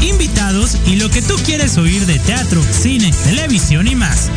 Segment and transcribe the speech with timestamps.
[0.00, 4.30] Invitados y lo que tú quieres oír de teatro, cine, televisión y más.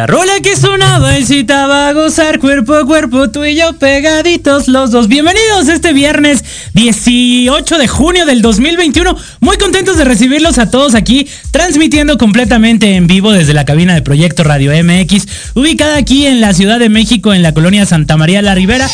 [0.00, 4.92] La rola que sonaba incitaba a gozar cuerpo a cuerpo, tú y yo pegaditos los
[4.92, 5.08] dos.
[5.08, 6.42] Bienvenidos este viernes
[6.72, 9.14] 18 de junio del 2021.
[9.40, 14.00] Muy contentos de recibirlos a todos aquí, transmitiendo completamente en vivo desde la cabina de
[14.00, 18.40] Proyecto Radio MX, ubicada aquí en la Ciudad de México, en la colonia Santa María
[18.40, 18.88] la Ribera.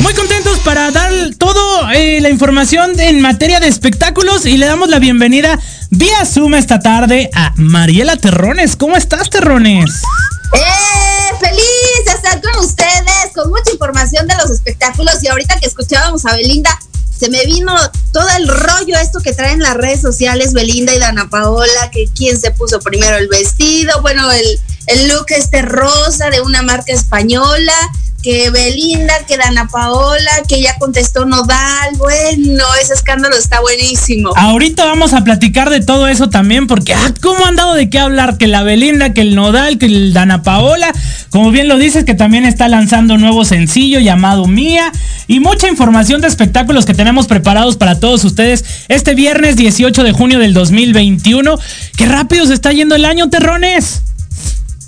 [0.00, 4.88] Muy contentos para dar toda eh, la información en materia de espectáculos y le damos
[4.88, 5.60] la bienvenida
[5.90, 8.74] vía Zoom esta tarde a Mariela Terrones.
[8.74, 10.02] ¿Cómo estás, Terrones?
[10.52, 11.36] ¡Eh!
[11.40, 13.32] ¡Feliz de estar con ustedes!
[13.34, 15.22] Con mucha información de los espectáculos.
[15.22, 16.78] Y ahorita que escuchábamos a Belinda,
[17.20, 17.74] se me vino
[18.12, 22.40] todo el rollo esto que traen las redes sociales, Belinda y Dana Paola, que quién
[22.40, 27.74] se puso primero el vestido, bueno, el, el look este rosa de una marca española,
[28.22, 31.96] que Belinda, que Dana Paola, que ya contestó Nodal.
[31.96, 34.32] Bueno, ese escándalo está buenísimo.
[34.36, 37.98] Ahorita vamos a platicar de todo eso también, porque ah, ¿cómo han dado de qué
[37.98, 38.38] hablar?
[38.38, 40.92] Que la Belinda, que el Nodal, que el Dana Paola,
[41.30, 44.92] como bien lo dices, que también está lanzando un nuevo sencillo llamado Mía,
[45.26, 50.12] y mucha información de espectáculos que tenemos preparados para todos ustedes este viernes 18 de
[50.12, 51.58] junio del 2021.
[51.96, 54.02] ¡Qué rápido se está yendo el año, terrones!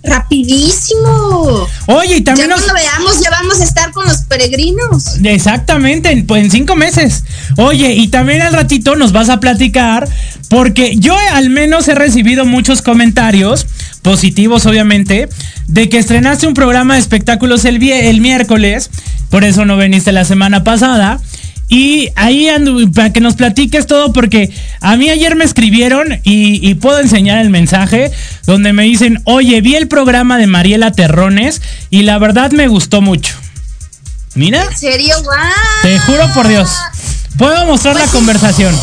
[0.02, 1.66] Rapidísimo.
[1.86, 5.16] Oye, y también ya cuando veamos ya vamos a estar con los peregrinos.
[5.22, 7.24] Exactamente, pues en cinco meses.
[7.56, 10.08] Oye, y también al ratito nos vas a platicar,
[10.48, 13.66] porque yo al menos he recibido muchos comentarios,
[14.02, 15.28] positivos obviamente,
[15.68, 18.90] de que estrenaste un programa de espectáculos el, el miércoles,
[19.30, 21.20] por eso no viniste la semana pasada.
[21.72, 22.50] Y ahí
[22.94, 24.52] para que nos platiques todo, porque
[24.82, 28.12] a mí ayer me escribieron y, puedo enseñar el mensaje
[28.44, 33.00] donde me dicen, oye, vi el programa de Mariela Terrones y la verdad me gustó
[33.00, 33.34] mucho.
[34.34, 34.64] Mira.
[34.64, 35.14] ¿En serio?
[35.82, 36.68] Te juro por Dios.
[37.38, 38.78] Puedo mostrar la pues conversación.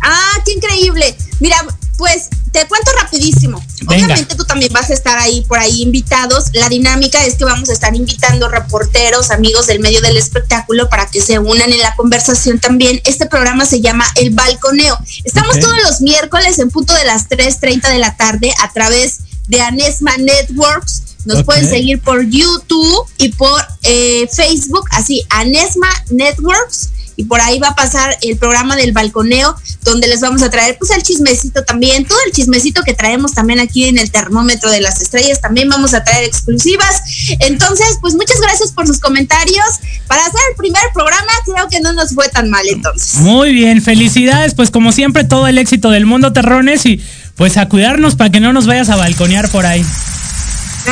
[0.00, 1.16] Ah, qué increíble.
[1.40, 1.56] Mira,
[1.98, 3.62] pues te cuento rapidísimo.
[3.86, 6.44] Obviamente tú también vas a estar ahí por ahí invitados.
[6.52, 11.06] La dinámica es que vamos a estar invitando reporteros, amigos del medio del espectáculo para
[11.06, 13.02] que se unan en la conversación también.
[13.04, 14.96] Este programa se llama El Balconeo.
[15.24, 19.18] Estamos todos los miércoles en punto de las 3.30 de la tarde a través
[19.48, 21.02] de Anesma Networks.
[21.24, 27.58] Nos pueden seguir por YouTube y por eh, Facebook, así, Anesma Networks y por ahí
[27.58, 31.64] va a pasar el programa del balconeo, donde les vamos a traer pues el chismecito
[31.64, 35.68] también, todo el chismecito que traemos también aquí en el termómetro de las estrellas, también
[35.68, 37.02] vamos a traer exclusivas.
[37.40, 39.66] Entonces, pues muchas gracias por sus comentarios.
[40.06, 43.14] Para hacer el primer programa, creo que no nos fue tan mal entonces.
[43.14, 47.02] Muy bien, felicidades, pues como siempre, todo el éxito del mundo terrones y
[47.34, 49.84] pues a cuidarnos para que no nos vayas a balconear por ahí.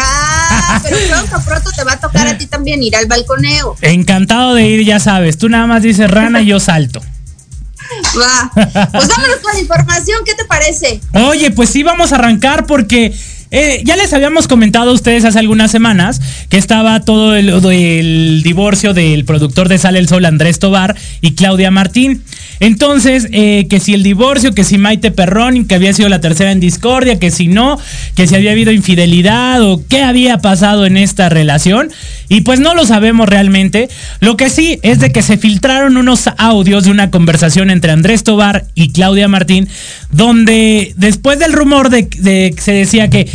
[0.00, 3.76] Ah, pero pronto, pronto te va a tocar a ti también ir al balconeo.
[3.80, 5.38] Encantado de ir, ya sabes.
[5.38, 7.00] Tú nada más dices rana y yo salto.
[8.18, 8.50] Va.
[8.54, 11.00] Pues vámonos con la información, ¿qué te parece?
[11.12, 13.14] Oye, pues sí, vamos a arrancar porque
[13.56, 16.20] eh, ya les habíamos comentado a ustedes hace algunas semanas
[16.50, 21.70] que estaba todo el, divorcio del productor de Sale el Sol, Andrés Tobar, y Claudia
[21.70, 22.22] Martín.
[22.60, 26.52] Entonces, eh, que si el divorcio, que si Maite Perrón, que había sido la tercera
[26.52, 27.78] en discordia, que si no,
[28.14, 31.90] que si había habido infidelidad o qué había pasado en esta relación.
[32.28, 33.88] Y pues no lo sabemos realmente.
[34.20, 38.24] Lo que sí es de que se filtraron unos audios de una conversación entre Andrés
[38.24, 39.68] Tobar y Claudia Martín,
[40.10, 43.28] donde después del rumor de, que se decía que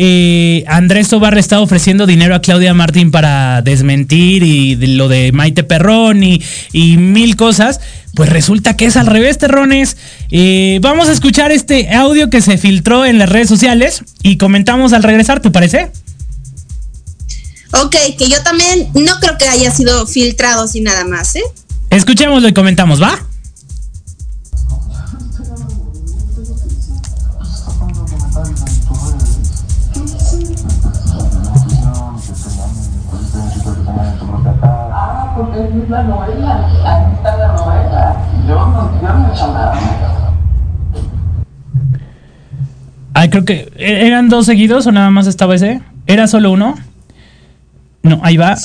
[0.00, 5.32] eh, Andrés Tobar le estaba ofreciendo dinero a Claudia Martín para desmentir y lo de
[5.32, 6.40] Maite Perrón y,
[6.72, 7.80] mil cosas,
[8.14, 9.96] pues resulta que es al revés, terrones.
[10.30, 14.92] Eh, vamos a escuchar este audio que se filtró en las redes sociales y comentamos
[14.92, 15.90] al regresar, ¿te parece?
[17.72, 21.42] Ok, que yo también no creo que haya sido filtrado así nada más, ¿eh?
[21.90, 23.18] Escuchémoslo y comentamos, ¿va?
[35.88, 38.16] La novela, ahí está la novela.
[38.46, 39.78] Yo no, yo no he hecho nada.
[43.14, 45.80] Ay, creo que ¿e-, eran dos seguidos o nada más estaba ese.
[46.06, 46.76] ¿Era solo uno?
[48.02, 48.56] No, ahí va.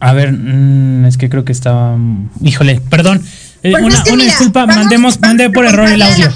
[0.00, 1.96] A ver, mm, es que creo que estaba.
[2.42, 3.22] Híjole, perdón.
[3.62, 6.30] Eh, una, disculpa, mandemos, mandé por error el audio.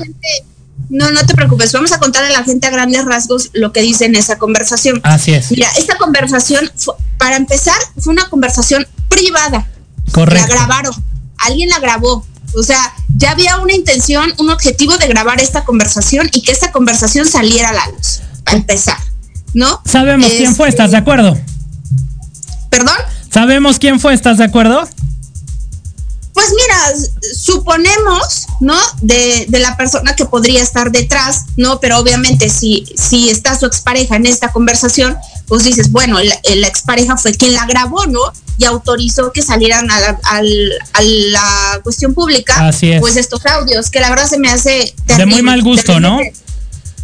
[0.91, 1.73] No, no te preocupes.
[1.73, 5.01] Vamos a contarle a la gente a grandes rasgos lo que dice en esa conversación.
[5.05, 5.51] Así es.
[5.53, 6.69] Mira, esta conversación,
[7.17, 9.69] para empezar, fue una conversación privada.
[10.11, 10.49] Correcto.
[10.49, 10.93] La grabaron.
[11.39, 12.27] Alguien la grabó.
[12.57, 16.73] O sea, ya había una intención, un objetivo de grabar esta conversación y que esta
[16.73, 18.23] conversación saliera a la luz.
[18.45, 18.99] Para empezar.
[19.55, 19.81] ¿No?
[19.85, 21.39] Sabemos quién fue, ¿estás de este, acuerdo?
[22.69, 22.97] ¿Perdón?
[23.33, 24.89] Sabemos quién fue, ¿estás de acuerdo?
[26.41, 28.79] Pues mira, suponemos, ¿no?
[29.03, 31.81] De, la persona que podría estar detrás, ¿no?
[31.81, 35.19] Pero obviamente si, si está su expareja en esta conversación,
[35.49, 38.21] pues dices, bueno, la, expareja fue quien la grabó, ¿no?
[38.57, 43.01] Y autorizó que salieran a la, cuestión pública, Así es.
[43.01, 44.95] pues estos audios, que la verdad se me hace...
[45.05, 46.21] de muy mal gusto, ¿no?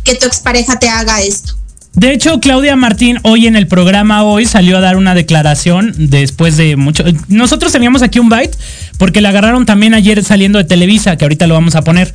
[0.02, 1.54] que tu expareja te haga esto.
[1.96, 6.58] De hecho, Claudia Martín hoy en el programa hoy salió a dar una declaración después
[6.58, 7.04] de mucho.
[7.28, 8.54] Nosotros teníamos aquí un byte
[8.98, 12.14] porque la agarraron también ayer saliendo de Televisa, que ahorita lo vamos a poner.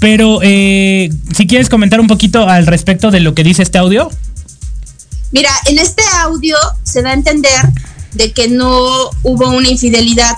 [0.00, 4.10] Pero eh, si quieres comentar un poquito al respecto de lo que dice este audio.
[5.30, 7.70] Mira, en este audio se da a entender
[8.14, 10.36] de que no hubo una infidelidad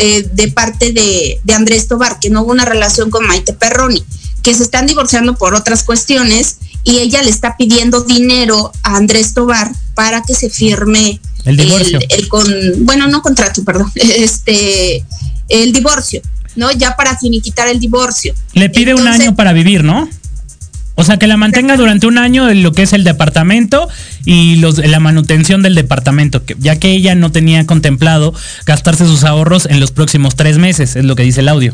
[0.00, 4.04] eh, de parte de, de Andrés Tobar, que no hubo una relación con Maite Perroni,
[4.42, 9.34] que se están divorciando por otras cuestiones y ella le está pidiendo dinero a Andrés
[9.34, 11.98] Tobar para que se firme el divorcio.
[12.08, 12.46] El, con,
[12.86, 15.04] bueno, no contrato, perdón, este,
[15.48, 16.22] el divorcio,
[16.54, 16.70] ¿no?
[16.70, 18.34] Ya para finiquitar el divorcio.
[18.52, 20.08] Le pide un año para vivir, ¿no?
[20.94, 23.88] O sea, que la mantenga durante un año en lo que es el departamento
[24.24, 28.32] y los, la manutención del departamento, ya que ella no tenía contemplado
[28.64, 31.72] gastarse sus ahorros en los próximos tres meses, es lo que dice el audio.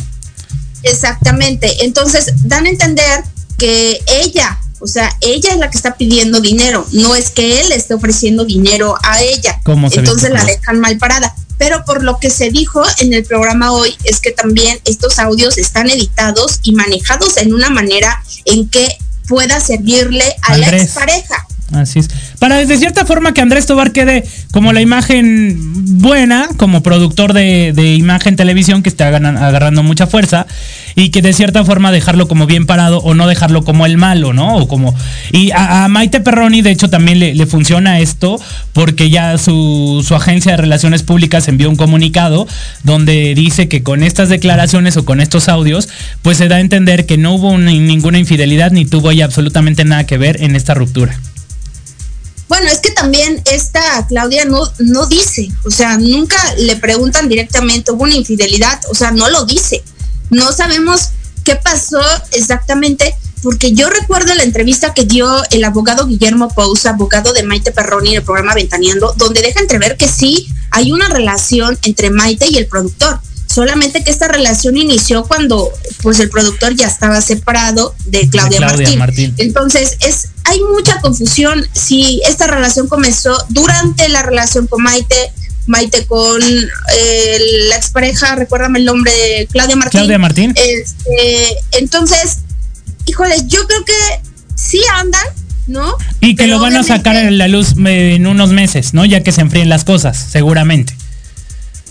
[0.82, 1.84] Exactamente.
[1.84, 3.22] Entonces, dan a entender
[3.58, 7.70] que ella o sea, ella es la que está pidiendo dinero, no es que él
[7.70, 9.60] esté ofreciendo dinero a ella.
[9.64, 11.34] Entonces la dejan mal parada.
[11.56, 15.56] Pero por lo que se dijo en el programa hoy es que también estos audios
[15.58, 18.88] están editados y manejados en una manera en que
[19.28, 21.46] pueda servirle a la expareja.
[21.72, 22.08] Así es.
[22.38, 25.56] Para de cierta forma que Andrés Tobar quede como la imagen
[26.00, 30.46] buena, como productor de, imagen televisión que está agarrando mucha fuerza
[30.94, 34.32] y que de cierta forma dejarlo como bien parado o no dejarlo como el malo,
[34.32, 34.56] ¿no?
[34.56, 34.94] O como
[35.32, 38.40] y a, Maite Perroni de hecho también le, funciona esto
[38.72, 42.46] porque ya su, agencia de relaciones públicas envió un comunicado
[42.84, 45.88] donde dice que con estas declaraciones o con estos audios
[46.20, 50.04] pues se da a entender que no hubo ninguna infidelidad ni tuvo ya absolutamente nada
[50.04, 51.18] que ver en esta ruptura.
[52.52, 57.92] Bueno, es que también esta Claudia no, no dice, o sea, nunca le preguntan directamente,
[57.92, 59.82] hubo una infidelidad, o sea, no lo dice.
[60.28, 61.12] No sabemos
[61.44, 67.32] qué pasó exactamente, porque yo recuerdo la entrevista que dio el abogado Guillermo Pousa, abogado
[67.32, 71.78] de Maite Perroni en el programa Ventaneando, donde deja entrever que sí hay una relación
[71.84, 73.18] entre Maite y el productor
[73.52, 75.70] solamente que esta relación inició cuando
[76.02, 78.60] pues el productor ya estaba separado de Claudia,
[78.96, 79.34] Martín.
[79.36, 85.32] Entonces, es hay mucha confusión si esta relación comenzó durante la relación con Maite,
[85.66, 90.00] Maite con eh, la expareja, recuérdame el nombre de Claudia Martín.
[90.00, 90.54] Claudia Martín.
[90.56, 92.38] Este, entonces,
[93.06, 93.92] híjole, yo creo que
[94.56, 95.26] sí andan,
[95.66, 95.96] ¿no?
[96.20, 99.04] Y que lo van a sacar en la luz eh, en unos meses, ¿no?
[99.04, 100.96] Ya que se enfríen las cosas, seguramente.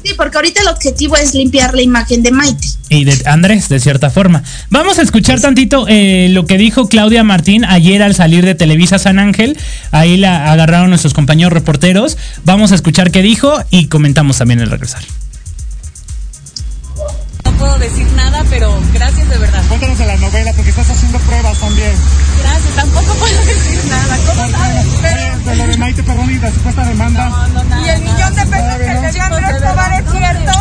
[0.04, 2.68] Sí, porque ahorita el objetivo es limpiar la imagen de Maite.
[2.90, 4.44] Y de Andrés, de cierta forma.
[4.70, 9.00] Vamos a escuchar tantito eh, lo que dijo Claudia Martín ayer al salir de Televisa
[9.00, 9.58] San Ángel.
[9.92, 12.18] Ahí la agarraron nuestros compañeros reporteros.
[12.44, 15.04] Vamos a escuchar qué dijo y comentamos también el regresar.
[17.46, 19.64] No puedo decir nada, pero gracias de verdad.
[19.68, 21.94] Cuéntanos de la novela, porque estás haciendo pruebas también.
[22.42, 24.18] Gracias, tampoco puedo decir nada.
[24.28, 24.86] ¿Cómo sabes?
[25.52, 27.28] De lo de Maite Perroni, la supuesta demanda.
[27.28, 30.52] No, no, nada, ¿Y el millón de pesos que te dio Andrés Tobar es cierto?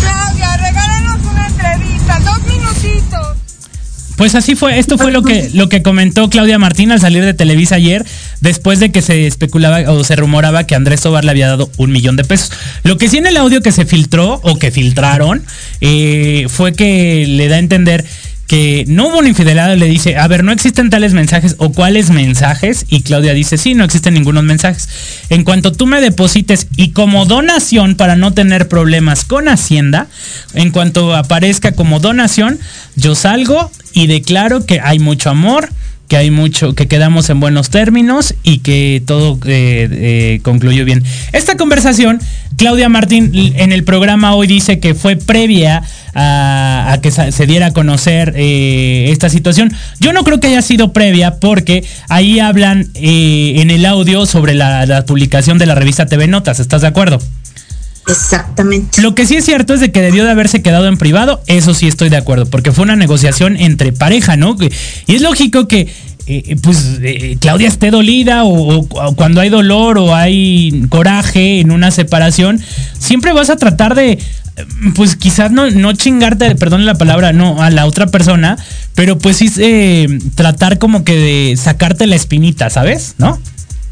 [0.00, 3.36] Claudia, regálanos una entrevista, dos minutitos.
[4.16, 7.34] Pues así fue, esto fue lo que, lo que comentó Claudia Martín al salir de
[7.34, 8.04] Televisa ayer,
[8.40, 11.92] después de que se especulaba o se rumoraba que Andrés Tobar le había dado un
[11.92, 12.50] millón de pesos.
[12.82, 15.44] Lo que sí en el audio que se filtró o que filtraron
[15.82, 18.06] eh, fue que le da a entender
[18.46, 22.10] que no hubo una infidelidad, le dice, a ver, no existen tales mensajes o cuáles
[22.10, 24.88] mensajes, y Claudia dice, sí, no existen ningunos mensajes.
[25.30, 30.06] En cuanto tú me deposites y como donación para no tener problemas con Hacienda,
[30.54, 32.58] en cuanto aparezca como donación,
[32.94, 35.70] yo salgo y declaro que hay mucho amor,
[36.08, 41.02] que hay mucho, que quedamos en buenos términos y que todo eh, eh, concluyó bien.
[41.32, 42.20] Esta conversación,
[42.56, 45.82] Claudia Martín en el programa hoy dice que fue previa
[46.14, 49.72] a, que se diera a conocer eh, esta situación.
[50.00, 54.86] Yo no creo que haya sido previa porque ahí hablan en el audio sobre la,
[54.86, 56.60] la publicación de la revista TV Notas.
[56.60, 57.20] ¿Estás de acuerdo?
[58.06, 59.02] Exactamente.
[59.02, 61.74] Lo que sí es cierto es de que debió de haberse quedado en privado, eso
[61.74, 64.56] sí estoy de acuerdo, porque fue una negociación entre pareja, ¿no?
[65.06, 65.88] Y es lógico que
[66.28, 68.84] eh, pues eh, Claudia esté dolida o,
[69.14, 72.60] cuando hay dolor o hay coraje en una separación,
[72.98, 74.18] siempre vas a tratar de,
[74.94, 78.56] pues quizás no, no chingarte, perdón la palabra, no, a la otra persona,
[78.94, 83.14] pero pues sí eh, tratar como que de sacarte la espinita, ¿sabes?
[83.18, 83.38] ¿No?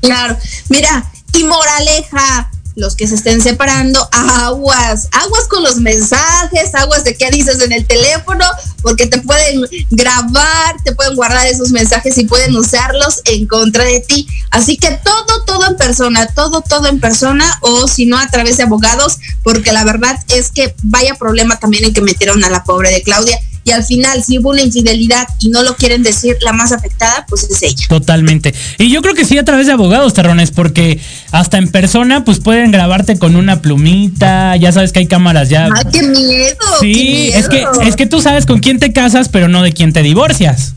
[0.00, 0.37] Claro,
[0.68, 1.04] mira,
[1.38, 7.31] y moraleja, los que se estén separando, aguas, aguas con los mensajes, aguas de qué
[7.31, 8.45] dices en el teléfono,
[8.83, 14.00] porque te pueden grabar, te pueden guardar esos mensajes y pueden usarlos en contra de
[14.00, 14.26] ti.
[14.50, 18.57] Así que todo, todo en persona, todo, todo en persona, o si no a través
[18.57, 22.64] de abogados, porque la verdad es que vaya problema también en que metieron a la
[22.64, 26.37] pobre de Claudia y al final si hubo una infidelidad y no lo quieren decir,
[26.42, 27.87] la más afectada pues es ella.
[27.88, 28.54] Totalmente.
[28.78, 31.00] Y yo creo que sí a través de abogados, terrones, porque
[31.33, 35.68] hasta en persona pues pueden grabarte con una plumita, ya sabes que hay cámaras ya.
[35.75, 36.56] ¡Ay, qué miedo!
[36.80, 39.92] Sí, es que es que tú sabes con quién te casas, pero no de quién
[39.92, 40.75] te divorcias.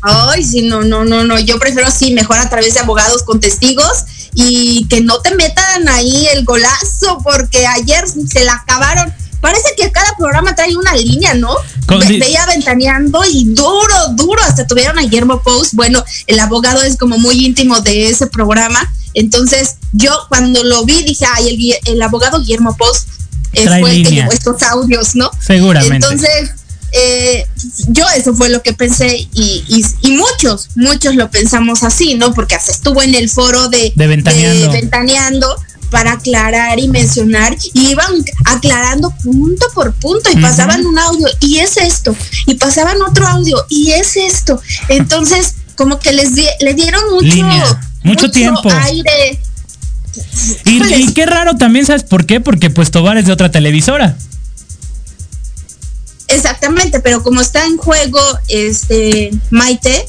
[0.00, 1.38] Ay, sí, no, no, no, no.
[1.38, 5.88] Yo prefiero sí, mejor a través de abogados con testigos y que no te metan
[5.88, 11.34] ahí el golazo, porque ayer se la acabaron parece que cada programa trae una línea,
[11.34, 11.54] ¿no?
[12.08, 15.74] Veía ventaneando y duro, duro, hasta tuvieron a Guillermo Post.
[15.74, 18.92] Bueno, el abogado es como muy íntimo de ese programa.
[19.14, 23.08] Entonces, yo cuando lo vi dije, ay, el, abogado Guillermo Post
[23.52, 25.30] eh, fue el que llevó estos audios, ¿no?
[25.40, 25.96] Seguramente.
[25.96, 26.50] Entonces,
[26.92, 27.46] eh,
[27.88, 32.32] yo eso fue lo que pensé y, y, muchos, muchos lo pensamos así, ¿no?
[32.32, 34.72] Porque hasta estuvo en el foro de, de ventaneando.
[34.72, 35.56] De ventaneando
[35.90, 38.12] para aclarar y mencionar y iban
[38.44, 42.14] aclarando punto por punto y pasaban un audio y es esto
[42.46, 44.60] y pasaban otro audio y es esto.
[44.88, 47.36] Entonces como que les le dieron mucho
[48.02, 48.68] mucho, tiempo.
[48.70, 49.40] aire.
[50.64, 54.16] Y, y, qué raro también sabes por qué porque pues Tobar es de otra televisora.
[56.28, 60.06] Exactamente, pero como está en juego este Maite,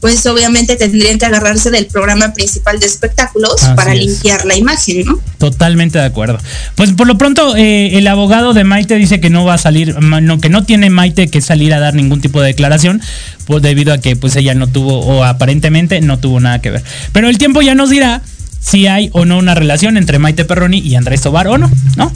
[0.00, 4.00] pues obviamente tendrían que agarrarse del programa principal de espectáculos Así para es.
[4.00, 5.18] limpiar la imagen, ¿no?
[5.38, 6.38] Totalmente de acuerdo.
[6.76, 9.98] Pues por lo pronto, eh, el abogado de Maite dice que no va a salir,
[10.00, 13.02] no, que no tiene Maite que salir a dar ningún tipo de declaración,
[13.46, 16.84] pues debido a que pues ella no tuvo, o aparentemente no tuvo nada que ver.
[17.12, 18.22] Pero el tiempo ya nos dirá
[18.60, 22.12] si hay o no una relación entre Maite Perroni y Andrés Tobar o no, ¿no?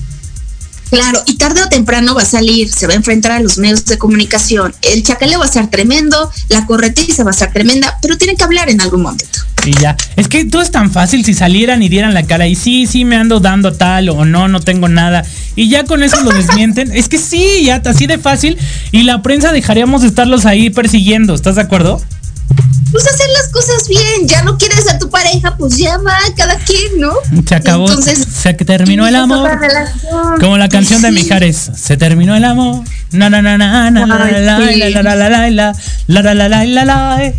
[0.92, 3.86] Claro, y tarde o temprano va a salir, se va a enfrentar a los medios
[3.86, 4.74] de comunicación.
[4.82, 8.44] El chacaleo va a ser tremendo, la corretiza va a ser tremenda, pero tienen que
[8.44, 9.40] hablar en algún momento.
[9.64, 9.96] Y ya.
[10.16, 13.06] Es que todo es tan fácil si salieran y dieran la cara y sí, sí,
[13.06, 15.24] me ando dando tal o no, no tengo nada.
[15.56, 16.92] Y ya con eso lo desmienten.
[16.92, 18.58] es que sí, ya así de fácil.
[18.90, 21.34] Y la prensa dejaríamos de estarlos ahí persiguiendo.
[21.34, 22.02] ¿Estás de acuerdo?
[22.92, 26.56] Pues hacer las cosas bien, ya no quieres a tu pareja, pues ya va, cada
[26.56, 27.14] quien, ¿no?
[27.46, 27.88] Se acabó.
[27.88, 29.50] Entonces, se terminó el amor.
[30.40, 31.10] Como la canción de.
[31.10, 31.70] Mijares.
[31.74, 32.84] Se terminó el amor.
[33.12, 35.72] Na na na na na la la la la la la la la
[36.06, 37.32] la la la la la la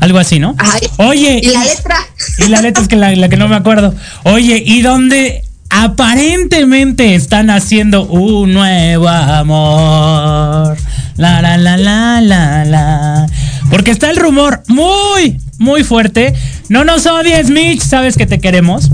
[0.00, 0.56] Algo así, ¿no?
[0.96, 1.96] Oye, y la letra.
[2.38, 3.94] Y la letra es que la, la que no me acuerdo.
[4.24, 10.78] Oye, ¿y dónde aparentemente están haciendo un nuevo amor?
[11.16, 13.26] La la la la la la.
[13.70, 16.34] Porque está el rumor muy, muy fuerte.
[16.68, 18.90] No nos odies, Mitch, sabes que te queremos.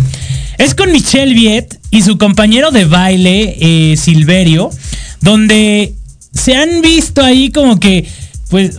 [0.58, 4.70] Es con Michelle Viet y su compañero de baile, eh, Silverio,
[5.20, 5.94] donde
[6.32, 8.04] se han visto ahí como que,
[8.50, 8.78] pues,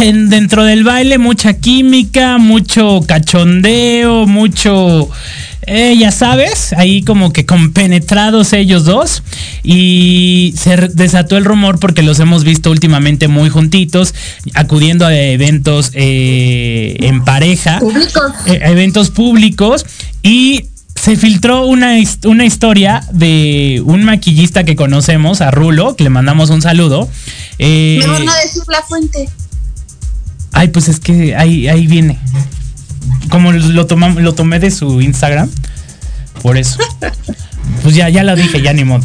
[0.00, 5.10] en- dentro del baile mucha química, mucho cachondeo, mucho,
[5.66, 9.22] eh, ya sabes, ahí como que compenetrados ellos dos.
[9.62, 14.14] Y se desató el rumor porque los hemos visto últimamente muy juntitos,
[14.54, 18.32] acudiendo a eventos eh, en pareja Públicos.
[18.46, 19.86] eh, eventos públicos
[20.22, 21.94] y se filtró una,
[22.24, 27.08] una historia de un maquillista que conocemos, a Rulo, que le mandamos un saludo.
[27.58, 29.28] Eh, Mejor no decir la fuente.
[30.52, 32.18] ay, pues es que ahí, ahí viene.
[33.32, 35.50] Como lo, tomam- lo tomé de su Instagram,
[36.42, 36.76] por eso.
[37.82, 39.02] Pues ya, ya lo dije, ya ni modo.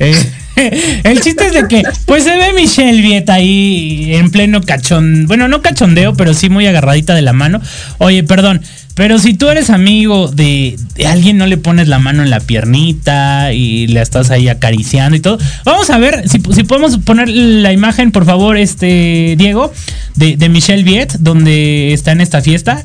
[0.00, 0.14] Eh,
[1.04, 5.26] el chiste es de que, pues se ve Michelle Viet ahí en pleno cachón.
[5.28, 7.60] Bueno, no cachondeo, pero sí muy agarradita de la mano.
[7.98, 8.60] Oye, perdón,
[8.94, 13.52] pero si tú eres amigo de, alguien, no le pones la mano en la piernita
[13.52, 15.38] y le estás ahí acariciando y todo.
[15.64, 19.72] Vamos a ver si, si podemos poner la imagen, por favor, este Diego,
[20.16, 22.84] de, de Michelle Viet, donde está en esta fiesta.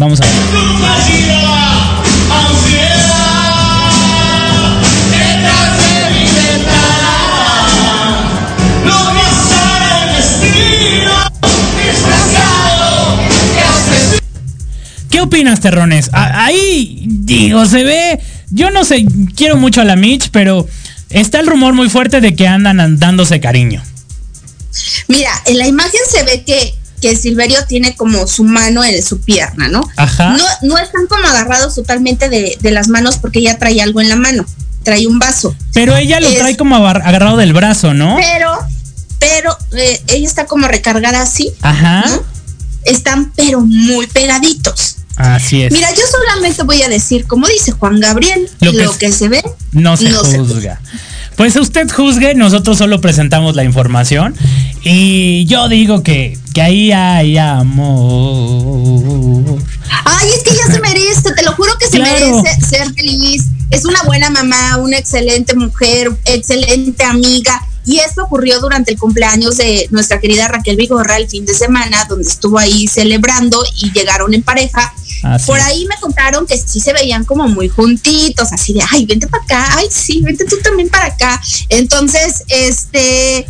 [0.00, 1.50] Vamos a ver.
[15.10, 16.10] ¿Qué opinas, Terrones?
[16.12, 18.20] Ahí, digo, se ve.
[18.50, 19.04] Yo no sé,
[19.36, 20.66] quiero mucho a la Mitch, pero
[21.08, 23.82] está el rumor muy fuerte de que andan an- dándose cariño.
[25.08, 29.20] Mira, en la imagen se ve que, que Silverio tiene como su mano en su
[29.20, 29.80] pierna, ¿no?
[29.96, 30.36] Ajá.
[30.36, 34.08] No, no están como agarrados totalmente de, de las manos porque ella trae algo en
[34.08, 34.44] la mano,
[34.82, 35.54] trae un vaso.
[35.72, 38.16] Pero ella lo Es- trae como agar- agarrado del brazo, ¿no?
[38.20, 38.52] Pero,
[39.18, 42.04] pero eh, ella está como recargada así, Ajá.
[42.06, 42.22] ¿no?
[42.84, 44.96] Están pero muy pegaditos.
[45.16, 45.72] Así es.
[45.72, 49.42] Mira, yo solamente voy a decir, como dice Juan Gabriel, Lo lo, que se ve
[49.72, 50.80] No se no se juzga.
[51.40, 54.34] Pues usted juzgue, nosotros solo presentamos la información.
[54.84, 57.88] Y yo digo que, que ahí hay amor.
[60.04, 62.42] Ay, es que ella se merece, te lo juro que se Claro.
[62.42, 63.44] merece ser feliz.
[63.70, 67.58] Es una buena mamá, una excelente mujer, excelente amiga.
[67.86, 72.04] Y esto ocurrió durante el cumpleaños de nuestra querida Raquel Vigorra el fin de semana,
[72.06, 74.92] donde estuvo ahí celebrando y llegaron en pareja.
[75.22, 75.64] Así Por es.
[75.64, 79.42] ahí me contaron que sí se veían como muy juntitos, así de, ay, vente para
[79.44, 81.40] acá, ay, sí, vente tú también para acá.
[81.68, 83.46] Entonces, este,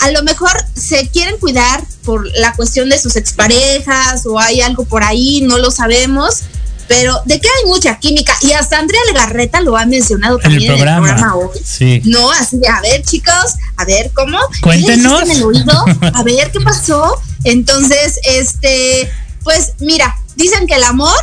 [0.00, 4.84] a lo mejor se quieren cuidar por la cuestión de sus exparejas o hay algo
[4.84, 6.40] por ahí, no lo sabemos.
[6.86, 10.58] Pero de que hay mucha química y hasta Andrea Legarreta lo ha mencionado En el
[10.58, 11.06] también en el programa.
[11.06, 11.58] programa hoy.
[11.64, 12.02] Sí.
[12.04, 14.36] No, así de, a ver, chicos, a ver, ¿cómo?
[14.50, 15.12] ¿Qué le Cuéntenos.
[15.22, 15.84] dijiste en el oído?
[16.14, 17.18] A ver, ¿qué pasó?
[17.44, 19.10] Entonces, este,
[19.44, 21.14] pues mira, dicen que el amor,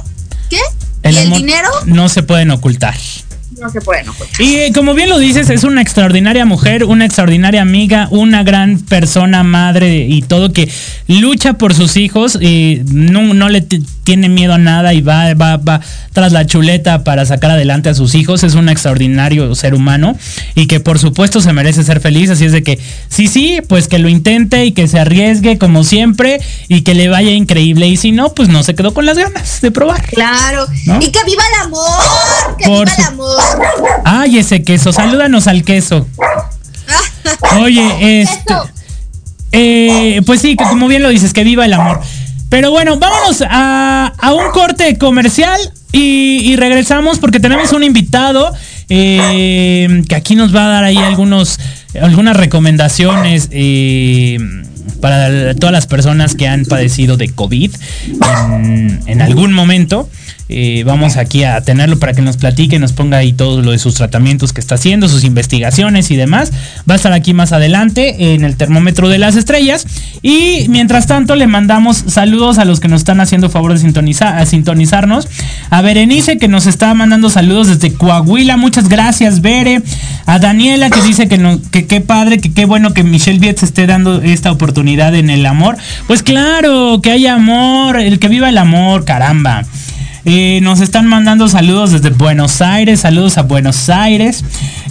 [0.50, 0.60] ¿qué?
[1.04, 2.96] El y el amor dinero no se pueden ocultar.
[3.60, 4.40] no se pueden ocultar.
[4.42, 8.80] Y eh, como bien lo dices, es una extraordinaria mujer, una extraordinaria amiga, una gran
[8.80, 10.72] persona, madre y todo que
[11.08, 13.66] lucha por sus hijos y no, no le
[14.04, 15.82] tiene miedo a nada y va, va, va
[16.14, 18.44] tras la chuleta para sacar adelante a sus hijos.
[18.44, 20.18] Es un extraordinario ser humano
[20.56, 22.30] y que por supuesto se merece ser feliz.
[22.30, 25.84] Así es de que sí, sí, pues que lo intente y que se arriesgue como
[25.84, 27.88] siempre y que le vaya increíble.
[27.88, 30.04] Y si no, pues no se quedó con las ganas de probar.
[30.08, 30.66] Claro.
[30.86, 31.00] ¿No?
[31.02, 33.42] Y que viva el amor, que Por viva el amor.
[34.06, 36.08] Ay, ese queso, salúdanos al queso.
[37.62, 38.54] Oye, este.
[39.54, 42.02] Eh, pues sí, que como bien lo dices, que viva el amor.
[42.52, 45.58] Pero bueno, vámonos a, a un corte comercial
[45.94, 48.54] y, regresamos porque tenemos un invitado
[48.90, 51.60] eh, que aquí nos va a dar ahí algunos,
[52.02, 54.38] algunas recomendaciones eh,
[55.00, 57.72] para todas las personas que han padecido de COVID
[59.06, 60.10] en algún momento.
[60.54, 63.80] Eh, vamos aquí a tenerlo para que nos platique, nos ponga ahí todo lo de
[63.80, 66.52] sus tratamientos que está haciendo, sus investigaciones y demás.
[66.90, 69.88] Va a estar aquí más adelante en el termómetro de las estrellas.
[70.22, 74.38] Y mientras tanto le mandamos saludos a los que nos están haciendo favor de sintonizar,
[74.38, 75.30] a sintonizarnos.
[75.70, 78.58] A Berenice que nos está mandando saludos desde Coahuila.
[78.58, 79.82] Muchas gracias, Bere.
[80.26, 83.88] A Daniela que dice que que qué padre, que qué bueno que Michelle Viet esté
[83.88, 85.78] dando esta oportunidad en el amor.
[86.08, 89.64] Pues claro, que haya amor, el que viva el amor, caramba.
[90.24, 94.44] Eh, nos están mandando saludos desde Buenos Aires, saludos a Buenos Aires.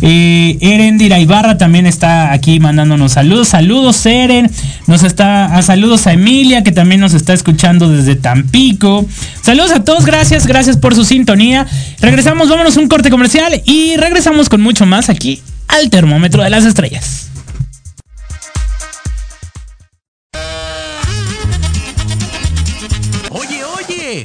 [0.03, 3.49] Eh, Erendira Ibarra también está aquí mandándonos saludos.
[3.49, 4.51] Saludos, Eren.
[4.87, 5.57] Nos está.
[5.57, 9.07] A saludos a Emilia, que también nos está escuchando desde Tampico.
[9.43, 11.66] Saludos a todos, gracias, gracias por su sintonía.
[12.01, 16.64] Regresamos, vámonos un corte comercial y regresamos con mucho más aquí al termómetro de las
[16.64, 17.30] estrellas.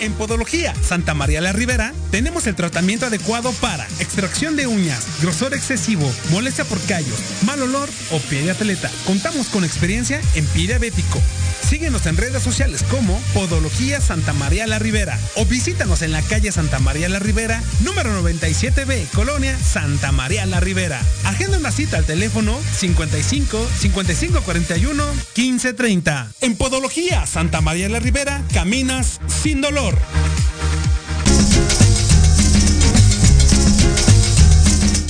[0.00, 5.54] En Podología Santa María la Ribera tenemos el tratamiento adecuado para extracción de uñas, grosor
[5.54, 8.90] excesivo, molestia por callos, mal olor o pie de atleta.
[9.06, 11.20] Contamos con experiencia en pie diabético.
[11.68, 16.50] Síguenos en redes sociales como Podología Santa María la Ribera o visítanos en la calle
[16.50, 21.00] Santa María la Ribera, número 97B, Colonia Santa María la Ribera.
[21.24, 26.32] Agenda una cita al teléfono 55 55 41 15 30.
[26.40, 29.89] En Podología Santa María la Ribera caminas sin dolor.
[29.90, 30.19] Ecuador.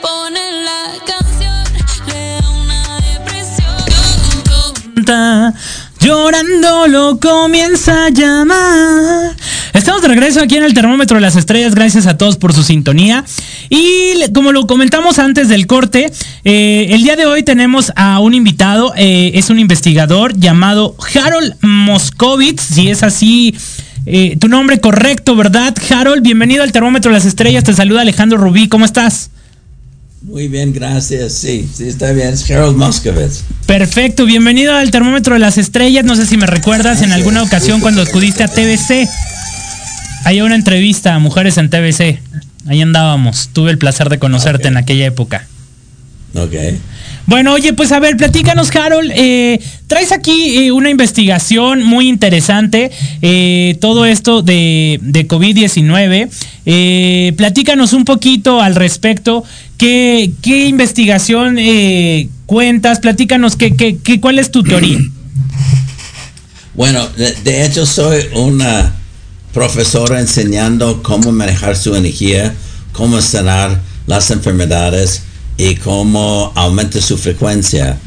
[0.00, 1.64] Ponen la canción,
[2.08, 3.76] le da una depresión.
[6.00, 9.36] Llorando lo comienza a llamar.
[9.72, 11.74] Estamos de regreso aquí en el termómetro de las estrellas.
[11.74, 13.24] Gracias a todos por su sintonía.
[13.70, 16.12] Y como lo comentamos antes del corte,
[16.44, 18.92] eh, el día de hoy tenemos a un invitado.
[18.96, 22.62] eh, es un investigador llamado Harold Moscovitz.
[22.62, 23.56] Si es así,
[24.06, 25.74] eh, tu nombre correcto, ¿verdad?
[25.90, 27.64] Harold, bienvenido al termómetro de las estrellas.
[27.64, 28.68] Te saluda Alejandro Rubí.
[28.68, 29.31] ¿Cómo estás?
[30.22, 31.32] Muy bien, gracias.
[31.32, 32.28] Sí, sí, está bien.
[32.28, 33.42] Es Harold Moscovitz.
[33.66, 36.04] Perfecto, bienvenido al termómetro de las estrellas.
[36.04, 39.08] No sé si me recuerdas en alguna ocasión cuando acudiste a TBC.
[40.24, 42.20] Hay una entrevista a mujeres en TBC.
[42.68, 43.50] Ahí andábamos.
[43.52, 45.48] Tuve el placer de conocerte en aquella época.
[46.34, 46.54] Ok.
[47.26, 49.12] Bueno, oye, pues a ver, platícanos, Harold.
[49.14, 52.90] Eh, traes aquí eh, una investigación muy interesante,
[53.20, 56.28] eh, todo esto de, de COVID-19.
[56.66, 59.44] Eh, platícanos un poquito al respecto.
[59.76, 62.98] ¿Qué, qué investigación eh, cuentas?
[63.00, 64.98] Platícanos qué, qué, qué, cuál es tu teoría.
[66.74, 68.94] Bueno, de, de hecho soy una
[69.52, 72.54] profesora enseñando cómo manejar su energía,
[72.92, 75.22] cómo sanar las enfermedades
[75.56, 77.98] y cómo aumenta su frecuencia.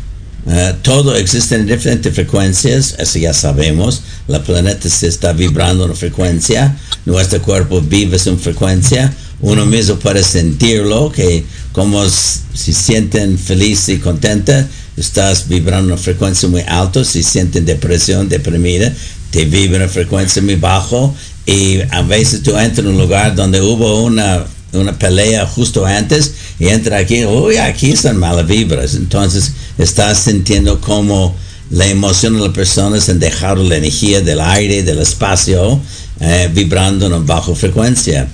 [0.47, 4.01] Eh, todo existe en diferentes frecuencias, eso ya sabemos.
[4.27, 9.13] La planeta se está vibrando en frecuencia, nuestro cuerpo vive en frecuencia.
[9.41, 16.47] Uno mismo puede sentirlo, que como si sienten feliz y contenta, estás vibrando una frecuencia
[16.47, 17.03] muy alta.
[17.03, 18.93] Si sienten depresión, deprimida,
[19.31, 21.13] te vibra una frecuencia muy bajo.
[21.45, 24.45] Y a veces tú entras en un lugar donde hubo una
[24.79, 28.95] una pelea justo antes y entra aquí, uy, aquí están malas vibras.
[28.95, 31.35] Entonces estás sintiendo como
[31.71, 35.79] la emoción de la persona es en dejar la energía del aire, del espacio,
[36.19, 38.27] eh, vibrando en una baja frecuencia.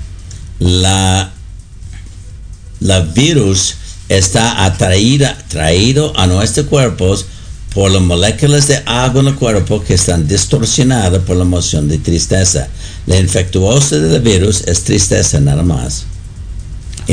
[0.60, 1.32] La,
[2.80, 3.76] la virus
[4.10, 7.26] está atraída, traído a nuestros cuerpos
[7.74, 11.98] por las moléculas de agua en el cuerpo que están distorsionadas por la emoción de
[11.98, 12.68] tristeza.
[13.08, 16.06] La infectuosa del virus es tristeza nada más.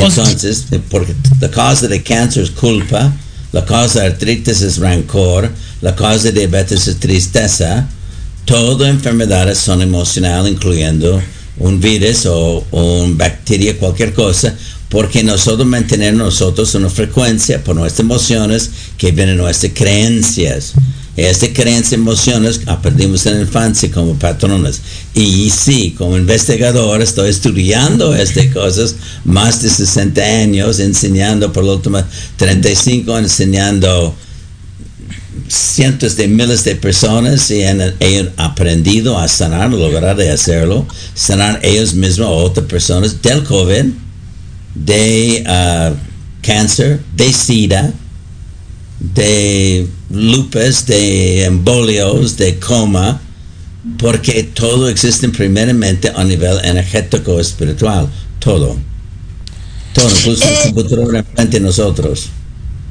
[0.07, 3.13] Entonces, porque la causa de cáncer es culpa,
[3.53, 7.89] la causa de artritis es rancor, la causa de diabetes es tristeza.
[8.45, 11.21] Todas enfermedades son emocionales, incluyendo
[11.59, 14.55] un virus o, o una bacteria, cualquier cosa,
[14.89, 20.73] porque nosotros mantenemos nosotros una frecuencia por nuestras emociones que vienen nuestras creencias.
[21.19, 24.81] Estas creencias, emociones aprendimos en la infancia como patrones.
[25.15, 31.79] Y sí, como investigador estoy estudiando estas cosas más de 60 años, enseñando por los
[31.79, 32.05] últimos
[32.37, 34.15] 35 años, enseñando
[35.49, 41.59] cientos de miles de personas y han, han aprendido a sanar, lograr de hacerlo, sanar
[41.65, 43.87] ellos mismos a otras personas del COVID,
[44.77, 45.97] de uh,
[46.43, 47.93] cáncer, de SIDA,
[49.01, 53.21] de lupus, de embolios, de coma,
[53.99, 58.09] porque todo existe primeramente a nivel energético espiritual,
[58.39, 58.77] todo.
[59.93, 62.31] Todo, incluso Eh, el futuro frente a nosotros.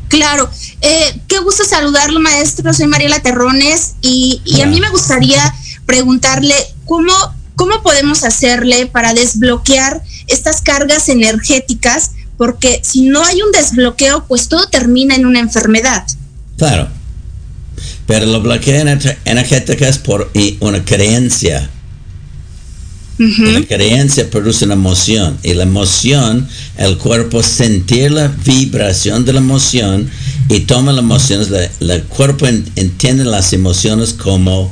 [0.08, 0.50] Claro,
[0.82, 2.74] eh, qué gusto saludarlo, maestro.
[2.74, 5.54] Soy Mariela Terrones y, y a mí me gustaría
[5.86, 7.14] preguntarle cómo,
[7.56, 14.48] cómo podemos hacerle para desbloquear estas cargas energéticas, porque si no hay un desbloqueo, pues
[14.48, 16.06] todo termina en una enfermedad.
[16.58, 16.88] Claro.
[18.06, 21.70] Pero lo bloqueo ener- energético es por una creencia.
[23.20, 25.40] La creencia produce una emoción.
[25.42, 26.48] Y la emoción,
[26.78, 30.10] el cuerpo sentir la vibración de la emoción
[30.50, 31.50] y toma las emociones.
[31.80, 34.72] el cuerpo en- entiende las emociones como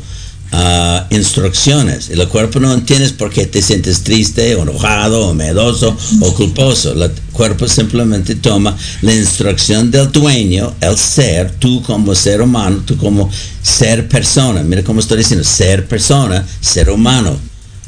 [0.56, 2.10] ah, instrucciones.
[2.10, 6.34] Y el cuerpo no entiende por qué te sientes triste, o enojado, o miedoso, o
[6.34, 6.94] culposo.
[6.94, 12.98] El cuerpo simplemente toma la instrucción del dueño, el ser, tú como ser humano, tú
[12.98, 13.30] como
[13.62, 14.63] ser persona.
[14.63, 17.38] Mira cómo estoy diciendo, ser persona, ser humano.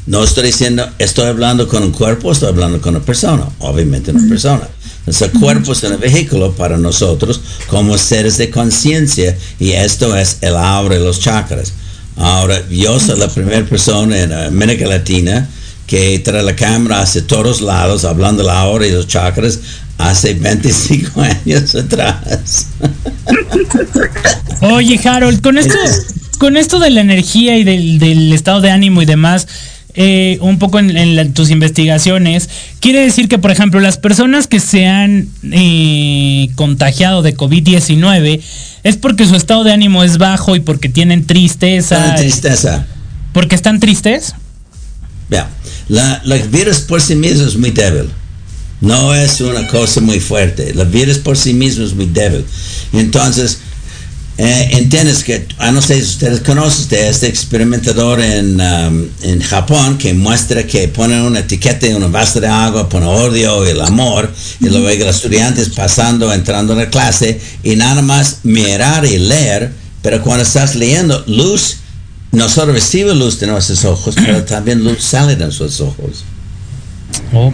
[0.06, 4.26] No estoy diciendo, estoy hablando con un cuerpo, estoy hablando con una persona, obviamente una
[4.26, 4.66] persona.
[5.06, 10.54] El cuerpo es un vehículo para nosotros como seres de conciencia y esto es el
[10.54, 11.72] y los chakras.
[12.18, 15.48] Ahora, yo soy la primera persona en América Latina
[15.86, 19.60] que trae la cámara hacia todos lados hablando la aura y los chakras
[19.96, 22.66] hace 25 años atrás.
[24.60, 25.78] Oye, Harold, con esto,
[26.38, 29.46] con esto de la energía y del, del estado de ánimo y demás,
[30.00, 34.86] eh, un poco en, tus investigaciones, quiere decir que, por ejemplo, las personas que se
[34.86, 38.40] han eh, contagiado de COVID-19
[38.88, 41.96] es porque su estado de ánimo es bajo y porque tienen tristeza.
[41.96, 42.86] Tienen tristeza.
[43.34, 44.34] ¿Porque están tristes?
[45.28, 45.50] Vea,
[45.88, 48.08] la, la virus por sí mismo es muy débil.
[48.80, 50.72] No es una cosa muy fuerte.
[50.72, 52.46] La virus por sí mismo es muy débil.
[52.94, 53.58] Entonces,
[54.40, 59.40] eh, entiendes que, a no sé si ustedes conocen de este experimentador en, um, en
[59.40, 63.70] Japón que muestra que ponen una etiqueta en un vaso de agua, pone odio y
[63.70, 69.04] el amor, y luego los estudiantes pasando, entrando en la clase, y nada más mirar
[69.04, 69.72] y leer,
[70.02, 71.78] pero cuando estás leyendo, luz,
[72.30, 76.22] nosotros recibimos luz de nuestros ojos, pero también luz sale de nuestros ojos.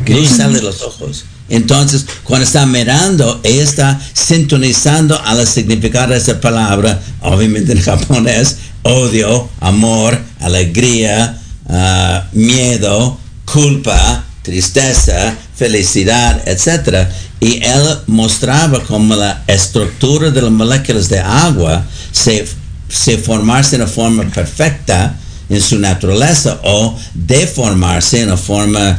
[0.06, 1.24] Luz sale de los ojos.
[1.48, 7.82] Entonces, cuando está mirando, ella está sintonizando a la significado de esa palabra, obviamente en
[7.82, 17.08] japonés, odio, amor, alegría, ah, miedo, culpa, tristeza, felicidad, etc.
[17.40, 22.46] y él mostraba cómo la estructura de las moléculas de agua se,
[22.88, 25.16] se formarse en una forma perfecta
[25.48, 28.98] en su naturaleza o deformarse en una forma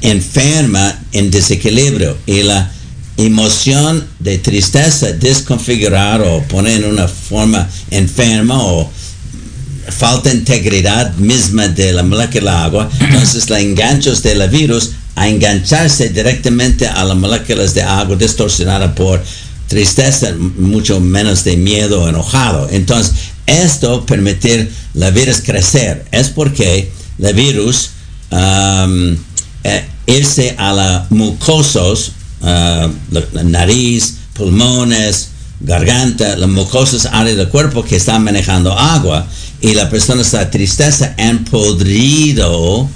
[0.00, 2.70] enferma en desequilibrio y la
[3.16, 8.90] emoción de tristeza desconfigurar o poner en una forma enferma o
[9.88, 14.92] falta de integridad misma de la molécula de agua, entonces los enganchos de la virus
[15.14, 19.22] a engancharse directamente a las moléculas de agua distorsionada por
[19.66, 22.68] tristeza, mucho menos de miedo o enojado.
[22.70, 23.14] Entonces,
[23.46, 27.90] esto permitir la virus crecer es porque la virus
[28.30, 29.16] um,
[29.66, 37.96] eh, irse a la mucosos, la nariz, pulmones, garganta, las mucosas áreas del cuerpo que
[37.96, 39.26] están manejando agua
[39.60, 42.88] y la persona está tristeza han podrido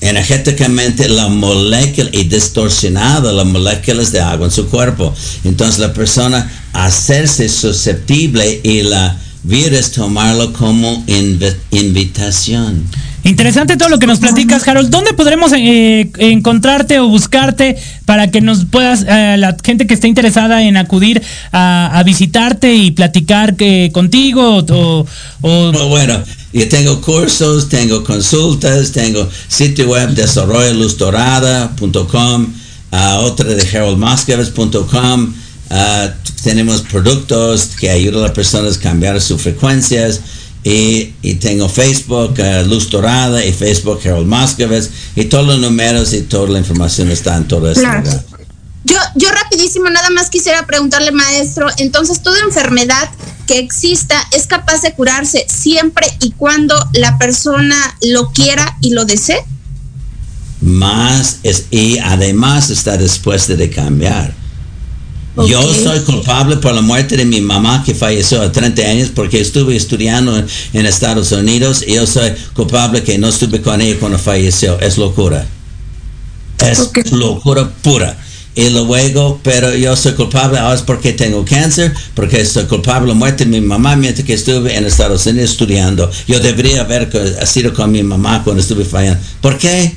[0.00, 5.14] energéticamente la molécula y distorsionado las moléculas de agua en su cuerpo.
[5.44, 12.84] Entonces la persona hacerse susceptible y la virus tomarlo como inv invitación.
[13.26, 14.88] Interesante todo lo que nos platicas, Harold.
[14.88, 20.06] ¿Dónde podremos eh, encontrarte o buscarte para que nos puedas, eh, la gente que esté
[20.06, 21.20] interesada en acudir
[21.52, 24.58] a, visitarte y platicar que, contigo?
[24.58, 25.04] O,
[25.40, 25.72] o...
[25.88, 32.54] Bueno, yo tengo cursos, tengo consultas, tengo sitio web desarrolloluzdorada.com,
[32.92, 35.34] uh, otra de haroldmoscovitz.com.
[35.68, 36.10] Uh,
[36.44, 40.20] tenemos productos que ayudan a las personas a cambiar sus frecuencias.
[40.68, 46.12] Y, y, tengo Facebook, uh, Luz Dorada, y Facebook, Harold Moscovitz, y todos los números
[46.12, 48.02] y toda la información está en todo este claro.
[48.02, 48.24] lugar.
[48.82, 53.08] Yo, yo rapidísimo, nada más quisiera preguntarle, maestro, entonces toda enfermedad
[53.46, 59.04] que exista es capaz de curarse siempre y cuando la persona lo quiera y lo
[59.04, 59.44] desee.
[60.60, 64.34] Más es, y además está dispuesta de cambiar.
[65.36, 65.50] Okay.
[65.50, 69.38] Yo soy culpable por la muerte de mi mamá que falleció a 30 años porque
[69.38, 73.98] estuve estudiando en, en Estados Unidos y yo soy culpable que no estuve con ella
[74.00, 74.80] cuando falleció.
[74.80, 75.46] Es locura.
[76.58, 77.04] Es okay.
[77.12, 78.16] locura pura.
[78.54, 83.08] Y luego, pero yo soy culpable ahora es porque tengo cáncer, porque soy culpable de
[83.08, 86.10] la muerte de mi mamá mientras que estuve en Estados Unidos estudiando.
[86.26, 87.10] Yo debería haber
[87.46, 89.20] sido con mi mamá cuando estuve fallando.
[89.42, 89.94] ¿Por qué?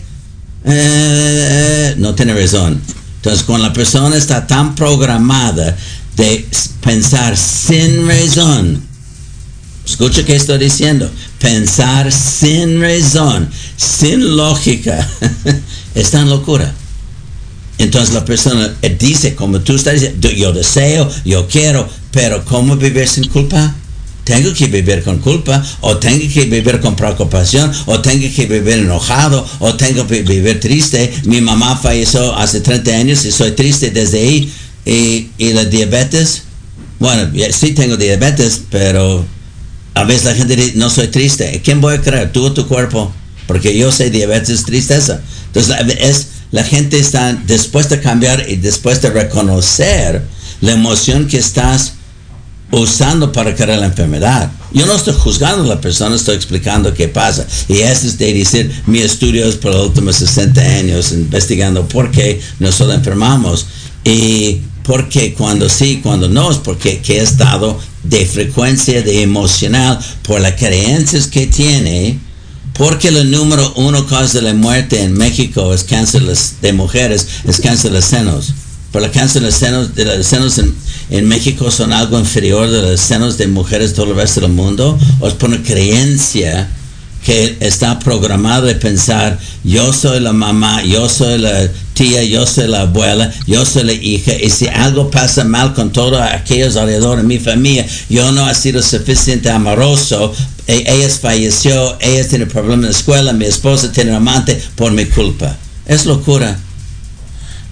[0.66, 2.82] Eh, no tiene razón.
[3.20, 5.76] Entonces, cuando la persona está tan programada
[6.16, 6.48] de
[6.82, 8.82] pensar sin razón,
[9.86, 15.06] escucha que estoy diciendo, pensar sin razón, sin lógica,
[15.96, 16.74] está en locura.
[17.78, 23.08] Entonces la persona dice, como tú estás diciendo, yo deseo, yo quiero, pero ¿cómo vivir
[23.08, 23.76] sin culpa?
[24.30, 28.78] Tengo que vivir con culpa, o tengo que vivir con preocupación, o tengo que vivir
[28.78, 31.12] enojado, o tengo que vivir triste.
[31.24, 34.54] Mi mamá falleció hace 30 años y soy triste desde ahí.
[34.86, 36.44] Y, la diabetes,
[37.00, 39.26] bueno, sí tengo diabetes, pero
[39.96, 41.60] a veces la gente dice, no soy triste.
[41.66, 42.32] ¿Quién voy a creer?
[42.32, 43.12] ¿Tú o tu cuerpo?
[43.48, 45.22] Porque yo sé diabetes tristeza.
[45.48, 50.22] Entonces es la gente está dispuesta a cambiar y dispuesta a reconocer
[50.62, 51.94] la emoción que estás
[52.72, 54.52] usando para crear la enfermedad.
[54.72, 57.46] Yo no estoy juzgando a la persona, estoy explicando qué pasa.
[57.68, 62.12] Y eso es de decir, mi estudio es por los últimos 60 años investigando por
[62.12, 63.68] qué nosotros enfermamos.
[64.04, 70.00] Y porque cuando sí, cuando no, es porque que he estado de frecuencia de emocional
[70.24, 72.20] por las creencias que tiene
[72.80, 76.24] porque la número uno causa de la muerte en México es cáncer
[76.62, 78.54] de mujeres, es cáncer de senos.
[79.00, 80.58] Pero el cáncer de senos, de los senos
[81.10, 85.00] en, México son algo inferior de los senos de mujeres todo el resto del mundo,
[85.22, 86.68] o es por una creencia
[87.24, 92.68] que está programada de pensar, yo soy la mamá, yo soy la tía, yo soy
[92.68, 97.20] la abuela, yo soy la hija, y si algo pasa mal con todos aquellos alrededor
[97.20, 100.34] de mi familia, yo no he sido suficiente amoroso,
[100.68, 105.06] ella falleció, ella tiene problemas en la escuela, mi esposa tiene un amante por mi
[105.06, 105.56] culpa.
[105.86, 106.60] Es locura.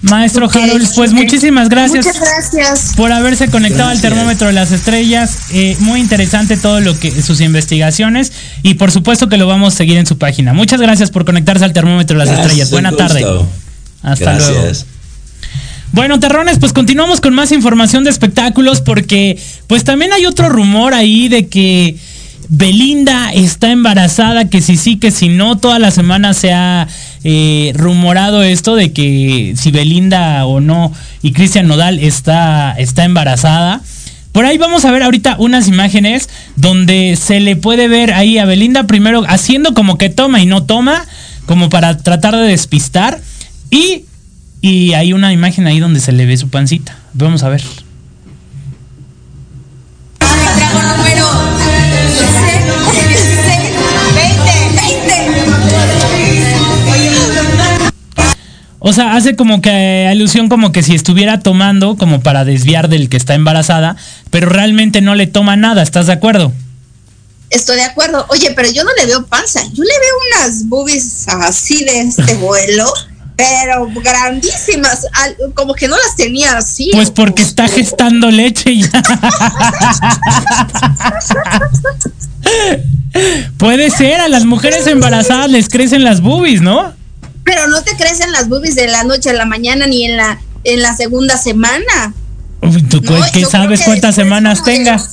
[0.02, 1.24] Maestro okay, Harold, pues okay.
[1.24, 4.04] muchísimas gracias, Muchas gracias por haberse conectado Gracias.
[4.04, 5.38] al termómetro de las estrellas.
[5.50, 8.32] Eh, muy interesante todo lo que sus investigaciones
[8.62, 10.52] y por supuesto que lo vamos a seguir en su página.
[10.52, 12.70] Muchas gracias por conectarse al termómetro de las Gracias, estrellas.
[12.70, 13.24] Buena tarde.
[14.02, 14.50] Hasta Gracias.
[14.50, 14.74] luego.
[15.92, 19.36] Bueno, terrones, pues continuamos con más información de espectáculos porque
[19.66, 21.96] pues también hay otro rumor ahí de que
[22.48, 26.86] Belinda está embarazada, que si sí, que si no, toda la semana se ha
[27.30, 33.82] eh, rumorado esto de que si Belinda o no y Cristian Nodal está, está embarazada.
[34.32, 38.46] Por ahí vamos a ver ahorita unas imágenes donde se le puede ver ahí a
[38.46, 41.04] Belinda primero haciendo como que toma y no toma,
[41.44, 43.20] como para tratar de despistar.
[43.70, 44.04] Y
[44.62, 46.96] y hay una imagen ahí donde se le ve su pancita.
[47.12, 47.62] Vamos a ver.
[58.80, 63.08] O sea, hace como que alusión como que si estuviera tomando como para desviar del
[63.08, 63.96] que está embarazada,
[64.30, 66.52] pero realmente no le toma nada, ¿estás de acuerdo?
[67.50, 68.24] Estoy de acuerdo.
[68.28, 70.14] Oye, pero yo no le veo panza, yo le veo
[70.46, 72.84] unas boobies así de este vuelo,
[73.36, 76.90] pero grandísimas, al- como que no las tenía así.
[76.92, 79.02] Pues porque está gestando leche y ya.
[83.56, 86.92] Puede ser, a las mujeres embarazadas les crecen las boobies, ¿no?
[87.48, 90.38] Pero no te crecen las boobies de la noche a la mañana ni en la
[90.64, 92.12] en la segunda semana,
[92.60, 94.92] Uy, ¿Tú No, qué sabes que cuántas semanas como de tenga?
[94.98, 95.08] los-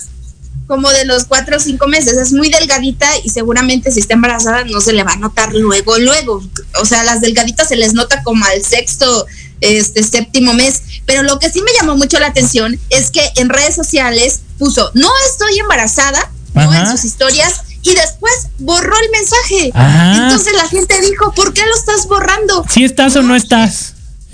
[0.68, 2.18] como de los cuatro o cinco meses.
[2.18, 5.98] Es muy delgadita y seguramente si está embarazada no se le va a notar luego,
[6.00, 6.44] luego.
[6.82, 9.28] O sea, las delgaditas se les nota como al sexto,
[9.62, 10.82] este séptimo mes.
[11.06, 14.90] Pero lo que sí me llamó mucho la atención es que en redes sociales puso,
[14.96, 17.62] no estoy embarazada, no en sus historias.
[17.86, 19.72] Y después borró el mensaje.
[19.76, 20.24] Ajá.
[20.24, 22.66] Entonces la gente dijo, ¿por qué lo estás borrando?
[22.68, 23.94] Si estás o no estás.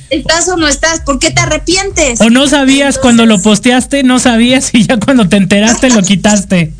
[0.09, 1.01] ¿Estás o no estás?
[1.01, 2.21] ¿Por qué te arrepientes?
[2.21, 6.71] O no sabías cuando lo posteaste, no sabías y ya cuando te enteraste lo quitaste.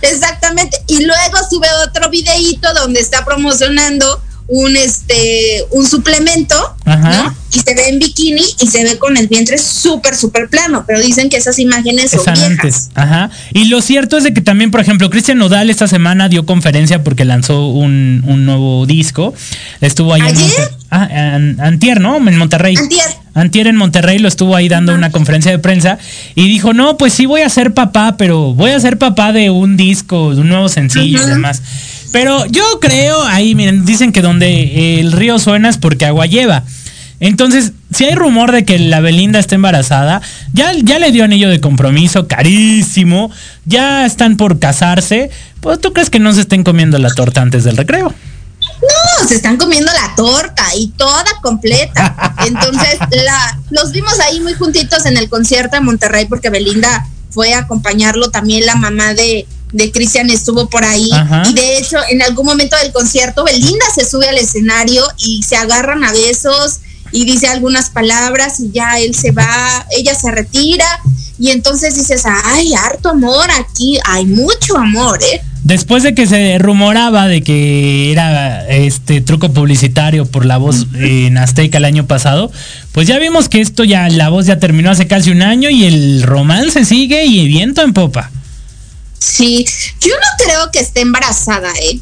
[0.00, 0.82] Exactamente.
[0.86, 6.54] Y luego sube otro videíto donde está promocionando un este un suplemento.
[6.86, 7.34] ¿no?
[7.52, 10.84] Y se ve en bikini y se ve con el vientre súper, súper plano.
[10.86, 12.50] Pero dicen que esas imágenes son Están viejas.
[12.50, 12.90] antes.
[12.94, 13.30] Ajá.
[13.52, 17.02] Y lo cierto es de que también, por ejemplo, Cristian Nodal esta semana dio conferencia
[17.04, 19.34] porque lanzó un, un nuevo disco.
[19.80, 20.40] Estuvo ahí en ¿Ayer?
[20.42, 20.76] Monterrey.
[20.90, 22.16] Ah, an- antier, ¿no?
[22.16, 22.76] En Monterrey.
[22.76, 23.06] Antier.
[23.34, 25.98] Antier en Monterrey lo estuvo ahí dando una conferencia de prensa
[26.34, 29.50] y dijo, no, pues sí voy a ser papá, pero voy a ser papá de
[29.50, 31.62] un disco, de un nuevo sencillo y demás.
[32.12, 36.62] Pero yo creo, ahí miren, dicen que donde el río suena es porque agua lleva.
[37.20, 40.20] Entonces, si hay rumor de que la Belinda está embarazada,
[40.52, 43.30] ya, ya le dio anillo de compromiso carísimo,
[43.64, 45.30] ya están por casarse,
[45.60, 48.12] pues tú crees que no se estén comiendo la torta antes del recreo.
[48.88, 52.34] No, se están comiendo la torta y toda completa.
[52.46, 57.54] Entonces, la, los vimos ahí muy juntitos en el concierto de Monterrey porque Belinda fue
[57.54, 58.30] a acompañarlo.
[58.30, 61.10] También la mamá de, de Cristian estuvo por ahí.
[61.12, 61.42] Ajá.
[61.46, 65.56] Y de hecho, en algún momento del concierto, Belinda se sube al escenario y se
[65.56, 66.80] agarran a besos
[67.14, 70.84] y dice algunas palabras y ya él se va, ella se retira.
[71.38, 75.40] Y entonces dices, ay, harto amor aquí, hay mucho amor, ¿eh?
[75.62, 81.38] Después de que se rumoraba de que era este truco publicitario por la voz en
[81.38, 82.50] Azteca el año pasado,
[82.90, 85.84] pues ya vimos que esto ya, la voz ya terminó hace casi un año y
[85.84, 88.30] el romance sigue y viento en popa.
[89.20, 89.64] Sí,
[90.00, 92.00] yo no creo que esté embarazada, ¿eh?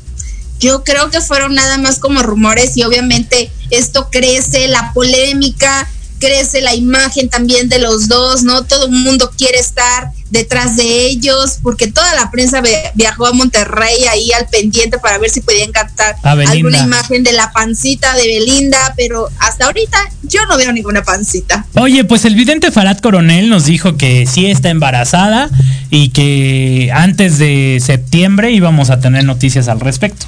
[0.58, 5.88] Yo creo que fueron nada más como rumores y obviamente esto crece, la polémica,
[6.22, 8.62] crece la imagen también de los dos, ¿no?
[8.62, 12.62] Todo el mundo quiere estar detrás de ellos porque toda la prensa
[12.94, 17.50] viajó a Monterrey ahí al pendiente para ver si podían captar alguna imagen de la
[17.50, 21.66] pancita de Belinda, pero hasta ahorita yo no veo ninguna pancita.
[21.74, 25.50] Oye, pues el vidente Farad Coronel nos dijo que sí está embarazada
[25.90, 30.26] y que antes de septiembre íbamos a tener noticias al respecto.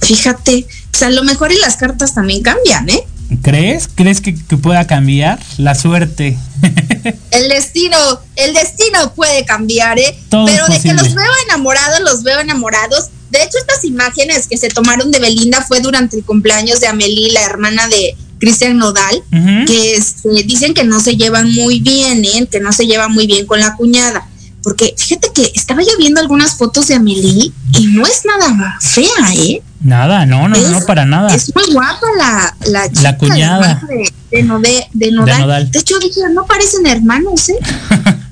[0.00, 3.04] Fíjate, o sea, a lo mejor y las cartas también cambian, ¿eh?
[3.42, 3.88] ¿Crees?
[3.94, 6.36] ¿Crees que, que pueda cambiar la suerte?
[7.30, 7.96] El destino,
[8.36, 10.16] el destino puede cambiar, ¿eh?
[10.28, 13.10] Todo Pero de que los veo enamorados, los veo enamorados.
[13.30, 17.32] De hecho, estas imágenes que se tomaron de Belinda fue durante el cumpleaños de Amelie,
[17.32, 19.22] la hermana de Cristian Nodal,
[19.66, 22.46] que este, dicen que no se llevan muy bien, ¿eh?
[22.50, 24.28] Que no se llevan muy bien con la cuñada.
[24.64, 29.06] Porque fíjate que estaba yo viendo algunas fotos de Amelie y no es nada fea,
[29.34, 29.62] ¿eh?
[29.80, 31.34] Nada, no, no, no, para nada.
[31.34, 33.02] Es muy guapa la, la chica.
[33.02, 33.82] La cuñada.
[33.86, 35.40] De, de, Node- de Nodal.
[35.40, 35.70] Nodal.
[35.70, 37.58] De hecho, dije, no parecen hermanos, ¿eh?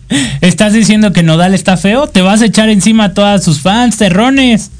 [0.40, 2.06] ¿Estás diciendo que Nodal está feo?
[2.06, 4.70] Te vas a echar encima a todas sus fans, terrones.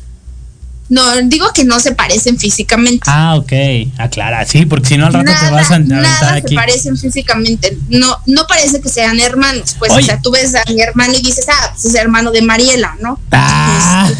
[0.92, 3.04] No, digo que no se parecen físicamente.
[3.06, 3.50] Ah, ok.
[3.96, 6.50] Aclara, sí, porque si no al rato te vas a aventar nada aquí.
[6.50, 7.78] se parecen físicamente.
[7.88, 9.74] No, no parece que sean hermanos.
[9.78, 10.02] Pues, Oye.
[10.02, 12.94] o sea, tú ves a mi hermano y dices, ah, pues es hermano de Mariela,
[13.00, 13.18] ¿no?
[13.30, 14.10] Ah.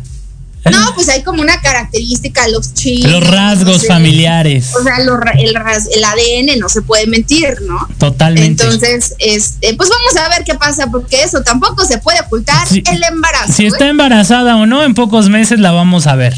[0.71, 3.11] No, pues hay como una característica, los chinos.
[3.11, 3.87] Los rasgos no sé.
[3.87, 4.71] familiares.
[4.79, 7.85] O sea, ra- el, el ADN no se puede mentir, ¿no?
[7.97, 8.63] Totalmente.
[8.63, 13.03] Entonces, este, pues vamos a ver qué pasa, porque eso tampoco se puede ocultar el
[13.03, 13.51] embarazo.
[13.51, 13.67] si ¿eh?
[13.67, 16.33] está embarazada o no, en pocos meses la vamos a ver.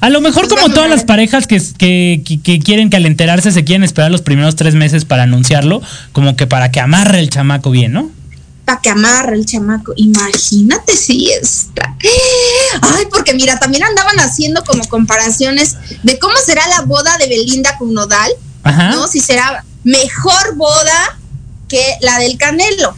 [0.00, 3.06] A lo mejor Pues como todas las parejas que, que, que- que quieren que al
[3.06, 5.80] enterarse se quieren esperar los primeros tres meses para anunciarlo,
[6.12, 8.10] como que para que amarre el chamaco bien, ¿no?
[8.64, 9.92] Para que amarre el chamaco.
[9.96, 11.96] Imagínate si está.
[12.80, 17.76] Ay, porque mira, también andaban haciendo como comparaciones de cómo será la boda de Belinda
[17.78, 18.30] con Nodal,
[18.62, 18.90] Ajá.
[18.90, 19.08] ¿no?
[19.08, 21.18] Si será mejor boda
[21.68, 22.94] que la del Canelo.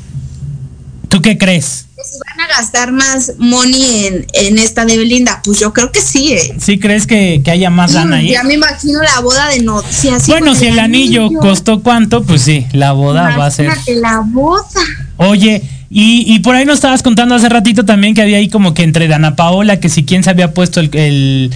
[1.08, 1.86] ¿Tú qué crees?
[2.04, 5.40] Si van a gastar más money en, en esta de Belinda.
[5.42, 6.54] Pues yo creo que sí, ¿eh?
[6.60, 8.30] ¿Sí crees que, que haya más lana ahí?
[8.30, 9.90] Ya me imagino la boda de Nodal.
[9.90, 13.72] Sí, así Bueno, si el anillo costó cuánto, pues sí, la boda va a ser.
[13.86, 14.82] La boda.
[15.16, 18.74] Oye, y, y por ahí nos estabas contando hace ratito también que había ahí como
[18.74, 21.50] que entre Dana Paola, que si quién se había puesto el, el,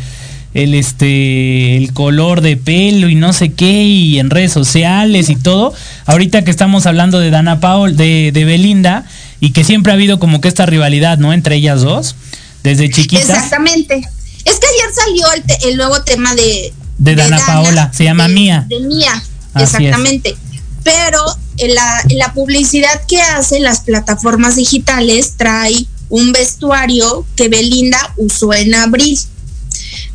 [0.55, 5.37] el, este el color de pelo y no sé qué, y en redes sociales y
[5.37, 5.75] todo.
[6.07, 9.05] Ahorita que estamos hablando de Dana Paola, de, de Belinda,
[9.41, 11.33] y que siempre ha habido como que esta rivalidad, ¿no?
[11.33, 12.15] Entre ellas dos,
[12.63, 13.29] desde chiquitas.
[13.29, 13.97] Exactamente.
[14.45, 18.29] Es que ayer salió el, te- el nuevo tema de, De Dana Paola, se llama
[18.29, 18.67] de- Mía.
[18.69, 19.13] De Mía,
[19.55, 19.75] Así es.
[19.75, 20.37] exactamente.
[20.85, 21.19] Pero
[21.67, 29.19] la, publicidad que hacen las plataformas digitales trae un vestuario que Belinda usó en abril.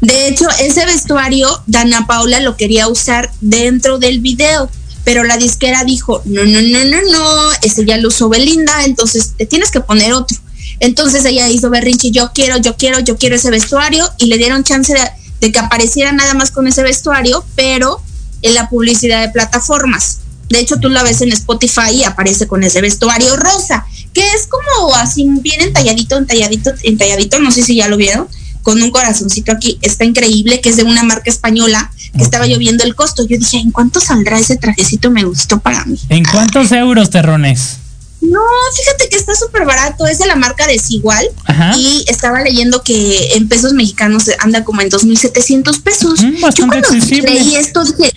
[0.01, 4.69] De hecho, ese vestuario Dana Paula lo quería usar dentro del video,
[5.03, 9.33] pero la disquera dijo, no, no, no, no, no, ese ya lo usó Belinda, entonces
[9.37, 10.37] te tienes que poner otro.
[10.79, 14.63] Entonces ella hizo berrinche, yo quiero, yo quiero, yo quiero ese vestuario y le dieron
[14.63, 14.93] chance
[15.39, 18.01] de que apareciera nada más con ese vestuario, pero
[18.41, 20.19] en la publicidad de plataformas.
[20.53, 24.47] De hecho, tú la ves en Spotify y aparece con ese vestuario rosa, que es
[24.47, 28.27] como así bien entalladito, entalladito, entalladito, no sé si ya lo vieron,
[28.61, 29.79] con un corazoncito aquí.
[29.81, 33.23] Está increíble, que es de una marca española, que estaba lloviendo el costo.
[33.27, 35.09] Yo dije, ¿en cuánto saldrá ese trajecito?
[35.11, 35.99] Me gustó para mí.
[36.09, 37.77] ¿En cuántos euros, terrones?
[38.21, 38.39] No,
[38.77, 41.73] fíjate que está súper barato, es de la marca Desigual Ajá.
[41.77, 46.21] y estaba leyendo que en pesos mexicanos anda como en 2.700 pesos.
[46.21, 47.29] Mm, Yo cuando accesible.
[47.33, 48.13] leí esto dije,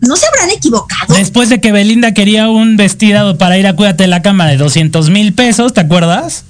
[0.00, 1.14] ¿no se habrán equivocado?
[1.14, 4.56] Después de que Belinda quería un vestido para ir a Cuídate de la Cama de
[4.56, 6.44] 200 mil pesos, ¿te acuerdas?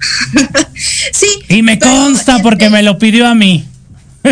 [1.12, 1.28] sí.
[1.48, 3.66] Y me consta porque me lo pidió a mí.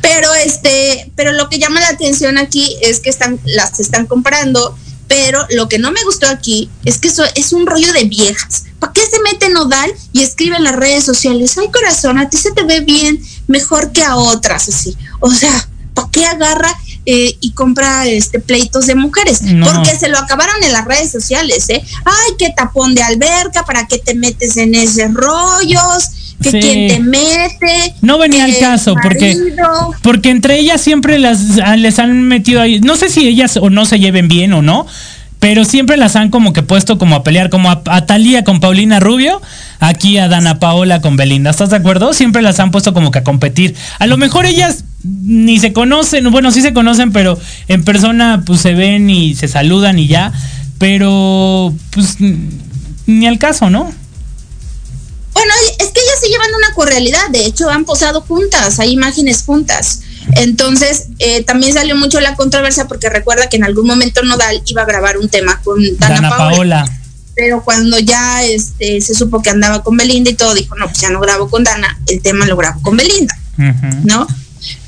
[0.00, 4.76] Pero este, pero lo que llama la atención aquí es que están, las están comprando,
[5.08, 8.64] pero lo que no me gustó aquí es que eso es un rollo de viejas.
[8.78, 11.56] ¿Para qué se mete nodal y escribe en las redes sociales?
[11.58, 14.96] Ay, corazón, a ti se te ve bien, mejor que a otras, así.
[15.20, 16.72] O sea, ¿para qué agarra
[17.04, 19.42] eh, y compra este pleitos de mujeres?
[19.42, 19.66] No.
[19.66, 21.82] Porque se lo acabaron en las redes sociales, ¿eh?
[22.04, 26.10] Ay, qué tapón de alberca, ¿para qué te metes en esos rollos?
[26.42, 26.60] Que Sí.
[26.60, 27.94] quién te mete.
[28.00, 29.94] No venía al que caso, porque, marido.
[30.02, 32.80] porque entre ellas siempre las ah, les han metido ahí.
[32.80, 34.86] No sé si ellas o no se lleven bien o no,
[35.42, 38.60] pero siempre las han como que puesto como a pelear, como a, a Talía con
[38.60, 39.42] Paulina Rubio,
[39.80, 41.50] aquí a Dana Paola con Belinda.
[41.50, 42.14] ¿Estás de acuerdo?
[42.14, 43.74] Siempre las han puesto como que a competir.
[43.98, 48.60] A lo mejor ellas ni se conocen, bueno, sí se conocen, pero en persona pues
[48.60, 50.32] se ven y se saludan y ya.
[50.78, 52.18] Pero pues
[53.06, 53.92] ni al caso, ¿no?
[55.34, 59.42] Bueno, es que ellas se llevan una correalidad, de hecho han posado juntas, hay imágenes
[59.42, 60.02] juntas.
[60.36, 64.82] Entonces, eh, también salió mucho la controversia porque recuerda que en algún momento Nodal iba
[64.82, 66.54] a grabar un tema con Dana, Dana Paola.
[66.54, 66.98] Paola.
[67.34, 70.98] Pero cuando ya este, se supo que andaba con Belinda y todo, dijo, no, pues
[70.98, 73.36] ya no grabo con Dana, el tema lo grabo con Belinda.
[74.04, 74.26] ¿no?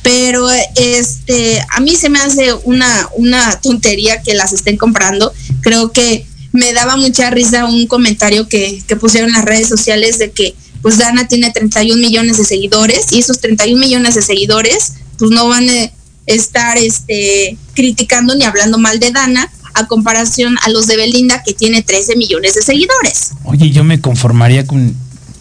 [0.02, 5.32] Pero este, a mí se me hace una, una tontería que las estén comprando.
[5.62, 10.18] Creo que me daba mucha risa un comentario que, que pusieron en las redes sociales
[10.18, 10.54] de que
[10.84, 15.48] pues Dana tiene 31 millones de seguidores y esos 31 millones de seguidores pues no
[15.48, 15.90] van a
[16.26, 21.54] estar este, criticando ni hablando mal de Dana a comparación a los de Belinda que
[21.54, 23.30] tiene 13 millones de seguidores.
[23.44, 24.94] Oye, yo me conformaría con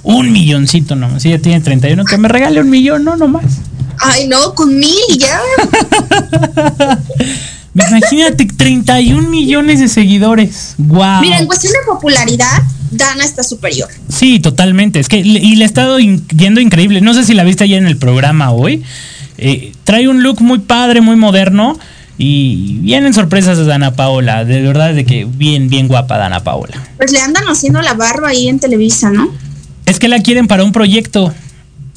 [0.03, 1.23] un milloncito nomás.
[1.23, 3.43] Si ella tiene 31, que me regale un millón, no nomás.
[3.99, 5.41] Ay, no, con mil ya.
[7.75, 10.75] Imagínate, 31 millones de seguidores.
[10.77, 11.21] Wow.
[11.21, 12.61] Mira, en cuestión de popularidad,
[12.91, 13.89] Dana está superior.
[14.09, 14.99] Sí, totalmente.
[14.99, 17.01] Es que y le ha estado in- yendo increíble.
[17.01, 18.83] No sé si la viste ayer en el programa hoy.
[19.37, 21.77] Eh, trae un look muy padre, muy moderno.
[22.15, 24.45] Y vienen sorpresas de Dana Paola.
[24.45, 26.75] De verdad, de que bien, bien guapa Dana Paola.
[26.97, 29.31] Pues le andan haciendo la barba ahí en Televisa, ¿no?
[29.87, 31.33] Es que la quieren para un proyecto.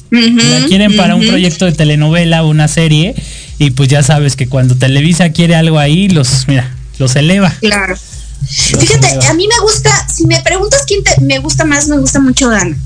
[0.09, 3.13] La quieren para un proyecto de telenovela, una serie.
[3.59, 7.51] Y pues ya sabes que cuando Televisa quiere algo ahí, los, mira, los eleva.
[7.59, 7.95] Claro.
[7.95, 9.29] Los Fíjate, eleva.
[9.29, 12.49] a mí me gusta, si me preguntas quién te, me gusta más, me gusta mucho
[12.49, 12.77] Dana.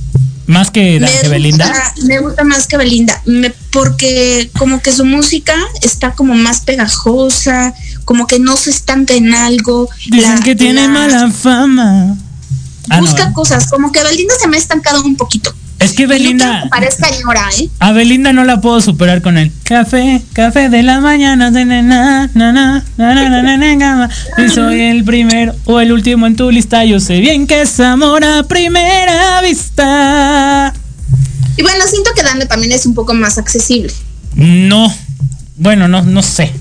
[0.47, 1.67] Más que, me que Belinda.
[1.67, 6.61] Gusta, me gusta más que Belinda, me- porque como que su música está como más
[6.61, 7.73] pegajosa,
[8.05, 9.89] como que no se estanca en algo.
[10.09, 12.17] Dicen La- que tiene la- mala fama.
[12.89, 13.33] Ah, no, busca ¿eh?
[13.33, 15.53] cosas, como que Belinda se me ha estancado un poquito.
[15.81, 16.69] Es que Belinda.
[17.79, 22.83] A Belinda no la puedo superar con el café, café de la mañana, na, na,
[22.95, 26.85] na, Y soy el primero o el último en tu lista.
[26.85, 30.73] Yo sé bien que es amor a primera vista.
[31.57, 33.91] Y bueno, siento que Dame también es un poco más accesible.
[34.35, 34.93] No,
[35.57, 36.51] bueno, no, no sé.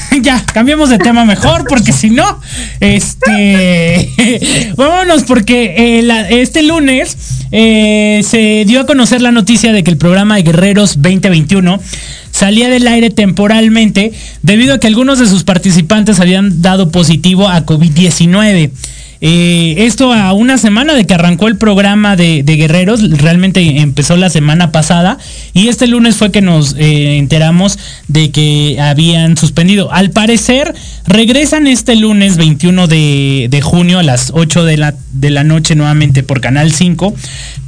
[0.22, 2.40] ya, cambiemos de tema mejor, porque si no,
[2.80, 7.16] este, vámonos, porque eh, este lunes
[7.50, 11.80] eh, se dio a conocer la noticia de que el programa de Guerreros 2021
[12.30, 14.12] salía del aire temporalmente
[14.42, 18.70] debido a que algunos de sus participantes habían dado positivo a COVID-19.
[19.24, 24.28] Eh, esto a una semana de que arrancó el programa de, Guerreros, realmente empezó la
[24.28, 25.16] semana pasada
[25.54, 29.92] y este lunes fue que nos eh, enteramos de que habían suspendido.
[29.92, 30.74] Al parecer
[31.06, 35.76] regresan este lunes 21 de, de junio a las 8 de la, de la noche
[35.76, 37.14] nuevamente por Canal 5,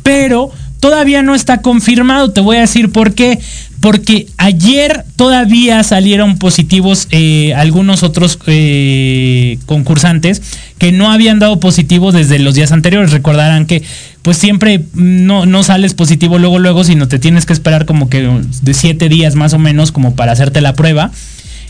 [0.03, 0.51] pero
[0.81, 3.39] todavía no está confirmado, te voy a decir por qué.
[3.85, 10.41] Porque ayer todavía salieron positivos eh, algunos otros eh, concursantes
[10.79, 13.11] que no habían dado positivo desde los días anteriores.
[13.11, 13.83] Recordarán que
[14.23, 18.27] pues siempre no, no sales positivo luego, luego, sino te tienes que esperar como que
[18.63, 21.11] de siete días más o menos como para hacerte la prueba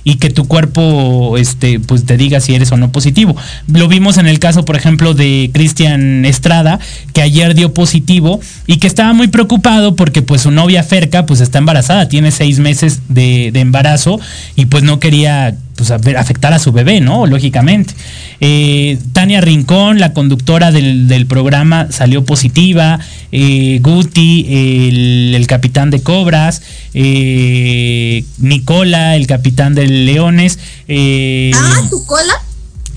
[0.04, 3.34] y que tu cuerpo este pues te diga si eres o no positivo.
[3.66, 6.78] Lo vimos en el caso, por ejemplo, de Cristian Estrada,
[7.12, 11.40] que ayer dio positivo y que estaba muy preocupado porque pues su novia Ferca pues
[11.40, 14.20] está embarazada, tiene seis meses de, de embarazo
[14.54, 17.26] y pues no quería pues afectar a su bebé, ¿no?
[17.26, 17.94] Lógicamente.
[18.40, 23.00] Eh, Tania Rincón, la conductora del, del programa, salió positiva.
[23.32, 26.62] Eh, Guti, el, el capitán de Cobras.
[26.94, 30.58] eh, Nicola, el capitán de Leones.
[30.88, 32.34] eh, Ah, tu cola.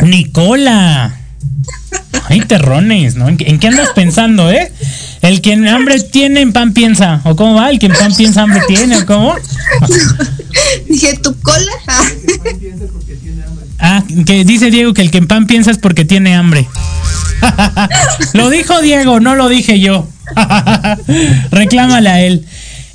[0.06, 1.20] Nicola.
[2.30, 3.30] Ay, terrones, ¿no?
[3.30, 4.72] ¿En, qué- en qué andas pensando, eh?
[5.22, 7.22] El que en hambre tiene, en pan piensa.
[7.24, 7.70] ¿O cómo va?
[7.70, 8.98] El que en pan piensa, hambre tiene.
[8.98, 9.34] ¿O cómo?
[10.90, 11.72] Dije, tu cola.
[13.80, 16.68] Ah, que dice Diego que el que en pan piensa es porque tiene hambre.
[18.34, 20.08] lo dijo Diego, no lo dije yo.
[21.52, 22.46] Reclámala a él.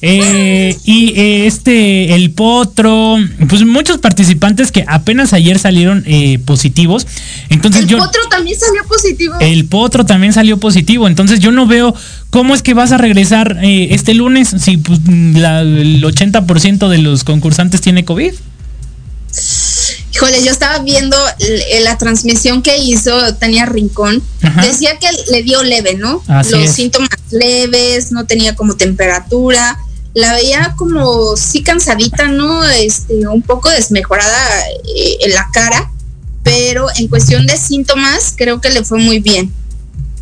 [0.05, 3.17] Eh, y eh, este, el potro,
[3.49, 7.07] pues muchos participantes que apenas ayer salieron eh, positivos.
[7.51, 7.99] Entonces El yo.
[7.99, 9.35] potro también salió positivo.
[9.41, 11.07] El potro también salió positivo.
[11.07, 11.95] Entonces yo no veo
[12.31, 16.99] cómo es que vas a regresar eh, este lunes si pues, la- el 80% de
[16.99, 18.33] los concursantes tiene COVID.
[20.15, 24.23] Híjole, yo estaba viendo l- la transmisión que hizo Tania Rincón.
[24.43, 24.63] Ajá.
[24.67, 26.23] Decía que le dio leve, ¿no?
[26.27, 26.73] Así Los es.
[26.73, 29.79] síntomas leves, no tenía como temperatura.
[30.15, 32.65] La veía como sí cansadita, ¿no?
[32.65, 34.61] Este, un poco desmejorada
[34.97, 35.91] eh, en la cara,
[36.43, 39.51] pero en cuestión de síntomas creo que le fue muy bien.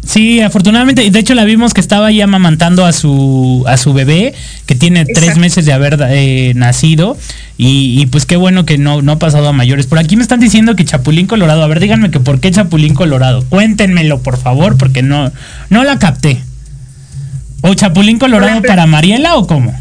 [0.06, 3.92] Sí, afortunadamente, y de hecho la vimos que estaba ahí amamantando a su a su
[3.92, 4.34] bebé,
[4.64, 7.18] que tiene tres meses de haber eh, nacido,
[7.58, 9.86] y, y pues qué bueno que no, no ha pasado a mayores.
[9.86, 12.94] Por aquí me están diciendo que Chapulín Colorado, a ver, díganme que por qué Chapulín
[12.94, 13.44] Colorado.
[13.50, 15.30] Cuéntenmelo, por favor, porque no,
[15.68, 16.42] no la capté.
[17.62, 19.74] ¿O Chapulín Colorado para Mariela o cómo?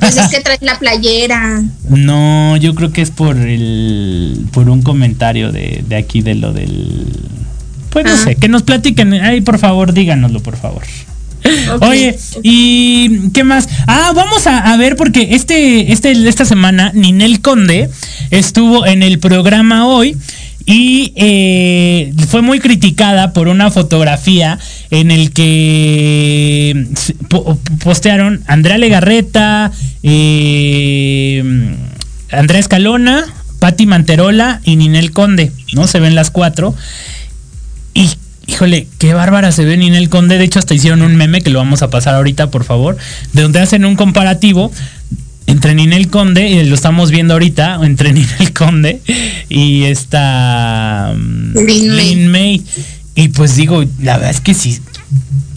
[0.00, 1.62] Pues es que trae la playera.
[1.88, 6.52] No, yo creo que es por el por un comentario de, de aquí de lo
[6.52, 7.06] del
[7.90, 8.16] pues no Ah.
[8.24, 10.82] sé, que nos platiquen, ay, por favor, díganoslo, por favor.
[11.82, 13.68] Oye, ¿y qué más?
[13.86, 17.90] Ah, vamos a, a ver porque este, este, esta semana Ninel Conde
[18.30, 20.16] estuvo en el programa hoy
[20.66, 24.58] y eh, fue muy criticada por una fotografía
[24.94, 26.86] en el que
[27.82, 29.72] postearon Andrea Legarreta,
[30.04, 31.42] eh,
[32.30, 33.24] Andrea Escalona,
[33.58, 35.88] Patti Manterola y Ninel Conde, ¿no?
[35.88, 36.76] Se ven las cuatro.
[37.92, 38.08] Y,
[38.46, 40.38] híjole, qué bárbara se ve Ninel Conde.
[40.38, 42.96] De hecho, hasta hicieron un meme que lo vamos a pasar ahorita, por favor,
[43.32, 44.70] de donde hacen un comparativo
[45.48, 49.00] entre Ninel Conde, y lo estamos viendo ahorita, entre Ninel Conde
[49.48, 52.14] y esta mm, Lin May.
[52.14, 52.64] Lin May.
[53.14, 54.80] Y pues digo, la verdad es que sí,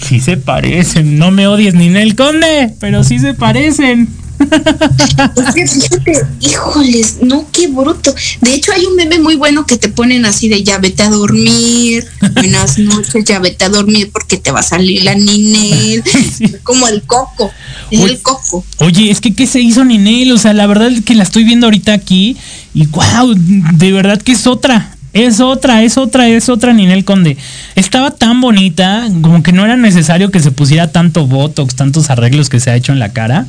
[0.08, 1.18] sí se parecen.
[1.18, 4.10] No me odies, Ninel Conde, pero sí se parecen.
[5.36, 8.14] Es que fíjate, híjoles, no, qué bruto.
[8.42, 11.10] De hecho, hay un meme muy bueno que te ponen así de ya vete a
[11.10, 12.06] dormir,
[12.36, 16.04] buenas noches, ya vete a dormir porque te va a salir la Ninel.
[16.64, 17.52] Como el coco,
[17.90, 18.64] es el coco.
[18.80, 20.32] Oye, es que ¿qué se hizo Ninel?
[20.32, 22.38] O sea, la verdad es que la estoy viendo ahorita aquí
[22.74, 24.97] y wow, de verdad que es otra.
[25.26, 27.38] Es otra, es otra, es otra Ninel Conde.
[27.76, 32.50] Estaba tan bonita, como que no era necesario que se pusiera tanto botox, tantos arreglos
[32.50, 33.48] que se ha hecho en la cara.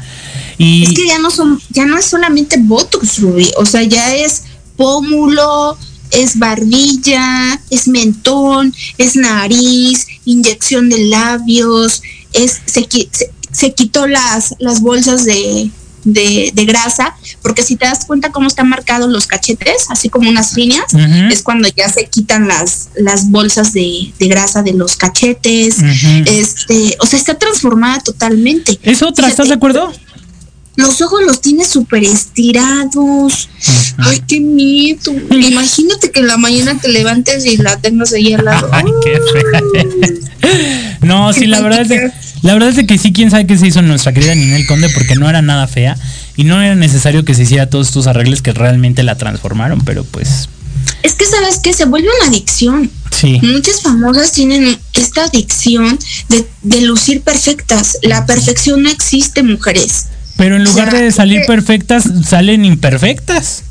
[0.57, 4.15] Y Es que ya no son, ya no es solamente Botox, Ruby, o sea, ya
[4.15, 4.45] es
[4.77, 5.77] pómulo,
[6.11, 12.03] es barbilla, es mentón, es nariz, inyección de labios,
[12.33, 15.71] es se, qui- se, se quitó las, las bolsas de,
[16.05, 20.55] de grasa, porque si te das cuenta cómo están marcados los cachetes, así como unas
[20.55, 20.87] líneas,
[21.31, 25.77] es cuando ya se quitan las, las bolsas de, de grasa de los cachetes.
[26.27, 28.79] Este, o sea, está transformada totalmente.
[28.83, 29.93] Es otra, ¿estás Fíjate, de acuerdo?
[30.79, 33.49] Los ojos los tiene súper estirados.
[33.97, 35.13] Ay, qué miedo.
[35.31, 38.69] Imagínate que en la mañana te levantes y la tengas ahí al lado.
[38.73, 39.63] Ay, qué fea.
[41.01, 42.13] No, sí, la verdad es de,
[42.43, 44.89] la verdad es de que sí, quién sabe qué se hizo nuestra querida Ninel Conde
[44.91, 45.97] porque no era nada fea
[46.37, 50.05] y no era necesario que se hiciera todos estos arreglos que realmente la transformaron, pero
[50.05, 50.49] pues
[51.03, 52.91] Es que sabes que se vuelve una adicción.
[53.11, 53.41] sí.
[53.43, 57.99] Muchas famosas tienen esta adicción de, de lucir perfectas.
[58.03, 60.07] La perfección no existe, mujeres.
[60.37, 63.65] Pero en lugar O sea, de salir perfectas, salen imperfectas.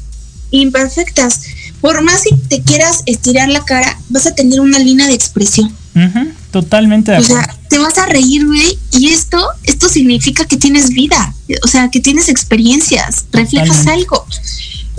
[0.52, 1.42] Imperfectas.
[1.82, 5.72] Por más que te quieras estirar la cara, vas a tener una línea de expresión.
[5.96, 7.44] Ujú, totalmente de O acuerdo.
[7.44, 11.34] sea, te vas a reír, güey, y esto, esto significa que tienes vida,
[11.64, 13.92] o sea, que tienes experiencias, reflejas Totalmente.
[14.16, 14.26] algo.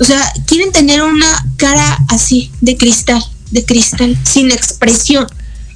[0.01, 5.26] O sea, quieren tener una cara así, de cristal, de cristal, sin expresión,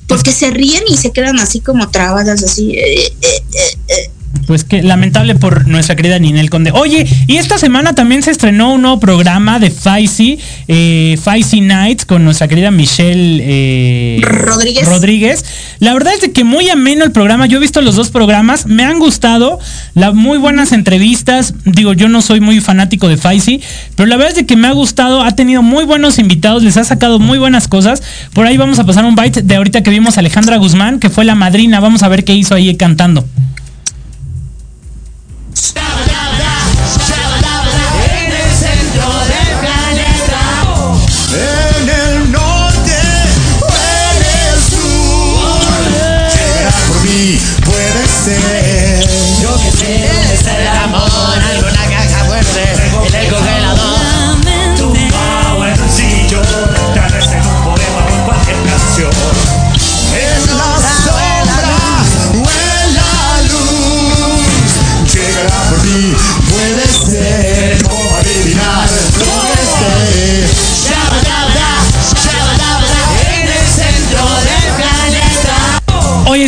[0.06, 2.72] porque se ríen y se quedan así como trabadas, así.
[2.72, 4.10] eh, eh, eh, eh.
[4.46, 6.72] Pues que lamentable por nuestra querida Ninel Conde.
[6.72, 12.04] Oye, y esta semana también se estrenó un nuevo programa de Faisy, eh, Faisy Nights,
[12.04, 14.88] con nuestra querida Michelle eh, Rodríguez.
[14.88, 15.44] Rodríguez.
[15.78, 17.46] La verdad es de que muy ameno el programa.
[17.46, 19.60] Yo he visto los dos programas, me han gustado,
[19.94, 21.54] la, muy buenas entrevistas.
[21.64, 23.60] Digo, yo no soy muy fanático de Faisy,
[23.94, 25.22] pero la verdad es de que me ha gustado.
[25.22, 28.02] Ha tenido muy buenos invitados, les ha sacado muy buenas cosas.
[28.32, 31.10] Por ahí vamos a pasar un bite de ahorita que vimos a Alejandra Guzmán, que
[31.10, 31.80] fue la madrina.
[31.80, 33.24] Vamos a ver qué hizo ahí cantando.
[35.52, 36.01] En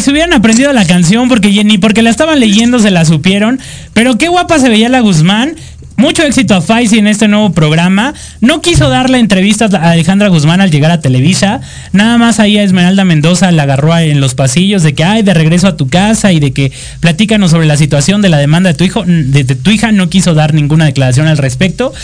[0.05, 3.59] se hubieran aprendido la canción porque ni porque la estaban leyendo se la supieron.
[3.95, 5.57] Pero qué guapa se veía la Guzmán.
[5.97, 8.13] Mucho éxito a Faisy en este nuevo programa.
[8.43, 11.63] No quiso darle entrevistas a Alejandra Guzmán al llegar a Televisa.
[11.93, 15.33] Nada más ahí a Esmeralda Mendoza la agarró en los pasillos de que, ay, de
[15.33, 18.75] regreso a tu casa y de que platícanos sobre la situación de la demanda de
[18.75, 19.05] tu hijo.
[19.07, 21.95] De, de tu hija no quiso dar ninguna declaración al respecto.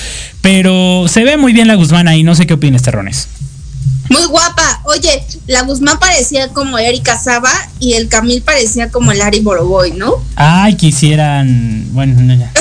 [0.40, 2.22] Pero se ve muy bien la Guzmán ahí.
[2.22, 3.28] No sé qué opinas, Terrones.
[4.10, 4.82] Muy guapa.
[4.84, 9.92] Oye, la Guzmán parecía como Erika Saba y el Camil parecía como el Ari Boroboy,
[9.92, 10.16] ¿no?
[10.34, 11.86] Ay, quisieran.
[11.92, 12.52] Bueno, no, ya.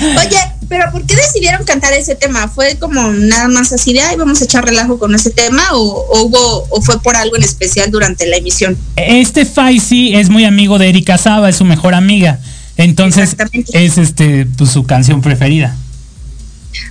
[0.18, 2.48] Oye, pero ¿por qué decidieron cantar ese tema?
[2.48, 5.80] ¿Fue como nada más así de, ay, vamos a echar relajo con ese tema o,
[5.80, 8.78] o hubo o fue por algo en especial durante la emisión?
[8.96, 12.38] Este Faisy es muy amigo de Erika Saba, es su mejor amiga.
[12.76, 13.36] Entonces
[13.72, 15.76] es este pues, su canción preferida.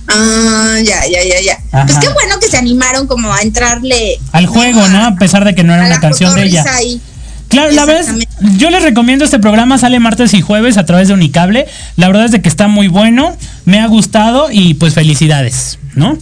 [0.08, 1.58] Ah, ya, ya, ya, ya.
[1.72, 1.86] Ajá.
[1.86, 5.04] Pues qué bueno que se animaron como a entrarle Al juego, ¿no?
[5.06, 6.64] A pesar de que no era una canción de ella.
[6.74, 7.00] ahí.
[7.48, 8.08] Claro, la es-
[8.56, 11.66] yo les recomiendo este programa, sale martes y jueves a través de Unicable.
[11.96, 16.16] La verdad es de que está muy bueno, me ha gustado y pues felicidades, ¿no?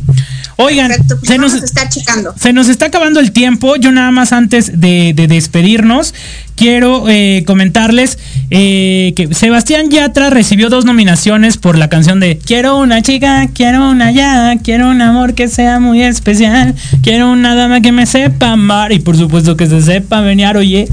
[0.57, 1.53] Oigan, Perfecto, pues se nos,
[1.89, 2.35] checando.
[2.65, 3.77] se está acabando el tiempo.
[3.77, 6.15] Yo nada más antes de, de despedirnos,
[6.57, 8.19] quiero eh, comentarles
[8.51, 13.89] eh, que Sebastián Yatra recibió dos nominaciones por la canción de Quiero una chica, quiero
[13.89, 18.53] una ya, quiero un amor que sea muy especial, quiero una dama que me sepa
[18.53, 20.89] amar y por supuesto que se sepa venir, oye.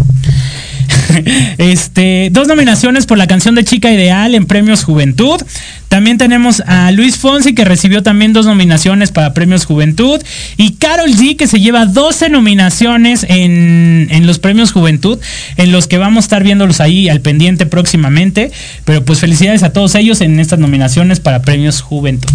[1.57, 5.41] Este, dos nominaciones por la canción de Chica Ideal en Premios Juventud.
[5.89, 10.21] También tenemos a Luis Fonsi que recibió también dos nominaciones para Premios Juventud.
[10.57, 15.19] Y Carol G que se lleva 12 nominaciones en, en los Premios Juventud,
[15.55, 18.51] en los que vamos a estar viéndolos ahí al pendiente próximamente.
[18.85, 22.29] Pero pues felicidades a todos ellos en estas nominaciones para Premios Juventud.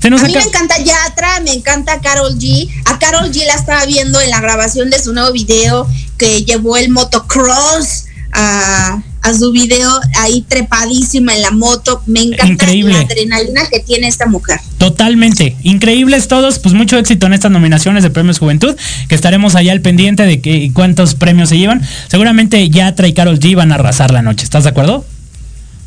[0.00, 2.68] Se nos a mí me encanta Yatra, me encanta Carol G.
[2.84, 5.88] A Carol G la estaba viendo en la grabación de su nuevo video
[6.18, 12.02] que llevó el motocross a, a su video ahí trepadísima en la moto.
[12.06, 12.92] Me encanta Increíble.
[12.92, 14.60] la adrenalina que tiene esta mujer.
[14.78, 15.56] Totalmente.
[15.62, 16.58] Increíbles todos.
[16.58, 18.76] Pues mucho éxito en estas nominaciones de Premios Juventud.
[19.08, 21.82] Que estaremos allá al pendiente de que, cuántos premios se llevan.
[22.08, 24.44] Seguramente Yatra y Carol G van a arrasar la noche.
[24.44, 25.04] ¿Estás de acuerdo?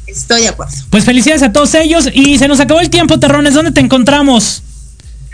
[0.08, 0.74] Estoy de acuerdo.
[0.90, 2.10] Pues felicidades a todos ellos.
[2.14, 3.54] Y se nos acabó el tiempo, Terrones.
[3.54, 4.64] ¿Dónde te encontramos?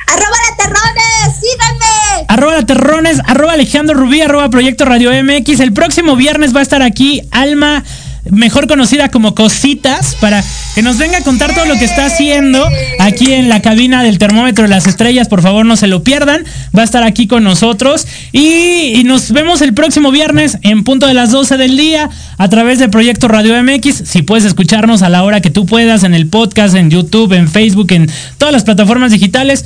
[0.08, 2.26] Arroba la terrones, síganme.
[2.28, 5.60] Arroba la terrones, arroba Alejandro Rubí, arroba Proyecto Radio MX.
[5.60, 7.84] El próximo viernes va a estar aquí Alma,
[8.32, 10.43] mejor conocida como Cositas, para
[10.76, 12.66] que nos venga a contar todo lo que está haciendo
[12.99, 15.28] aquí en la cabina del termómetro de las estrellas.
[15.28, 16.45] Por favor, no se lo pierdan.
[16.78, 18.08] Va a estar aquí con nosotros.
[18.32, 22.49] Y, y nos vemos el próximo viernes en punto de las 12 del día a
[22.49, 24.03] través de Proyecto Radio MX.
[24.05, 27.47] Si puedes escucharnos a la hora que tú puedas, en el podcast, en YouTube, en
[27.47, 29.66] Facebook, en todas las plataformas digitales.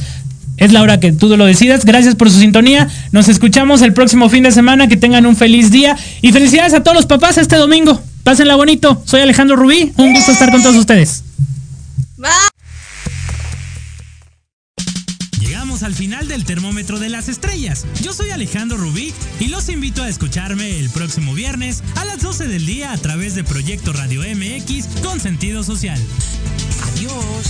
[0.62, 1.86] Es la hora que tú lo decidas.
[1.86, 2.88] Gracias por su sintonía.
[3.12, 4.88] Nos escuchamos el próximo fin de semana.
[4.88, 5.97] Que tengan un feliz día.
[6.22, 7.99] Y felicidades a todos los papás este domingo.
[8.24, 9.01] Pásenla bonito.
[9.03, 9.91] Soy Alejandro Rubí.
[9.97, 11.24] Un gusto estar con todos ustedes.
[15.39, 17.88] Llegamos al final del termómetro de las estrellas.
[18.03, 22.47] Yo soy Alejandro Rubí y los invito a escucharme el próximo viernes a las 12
[22.47, 25.99] del día a través de Proyecto Radio MX con sentido social.
[26.93, 27.47] Adiós.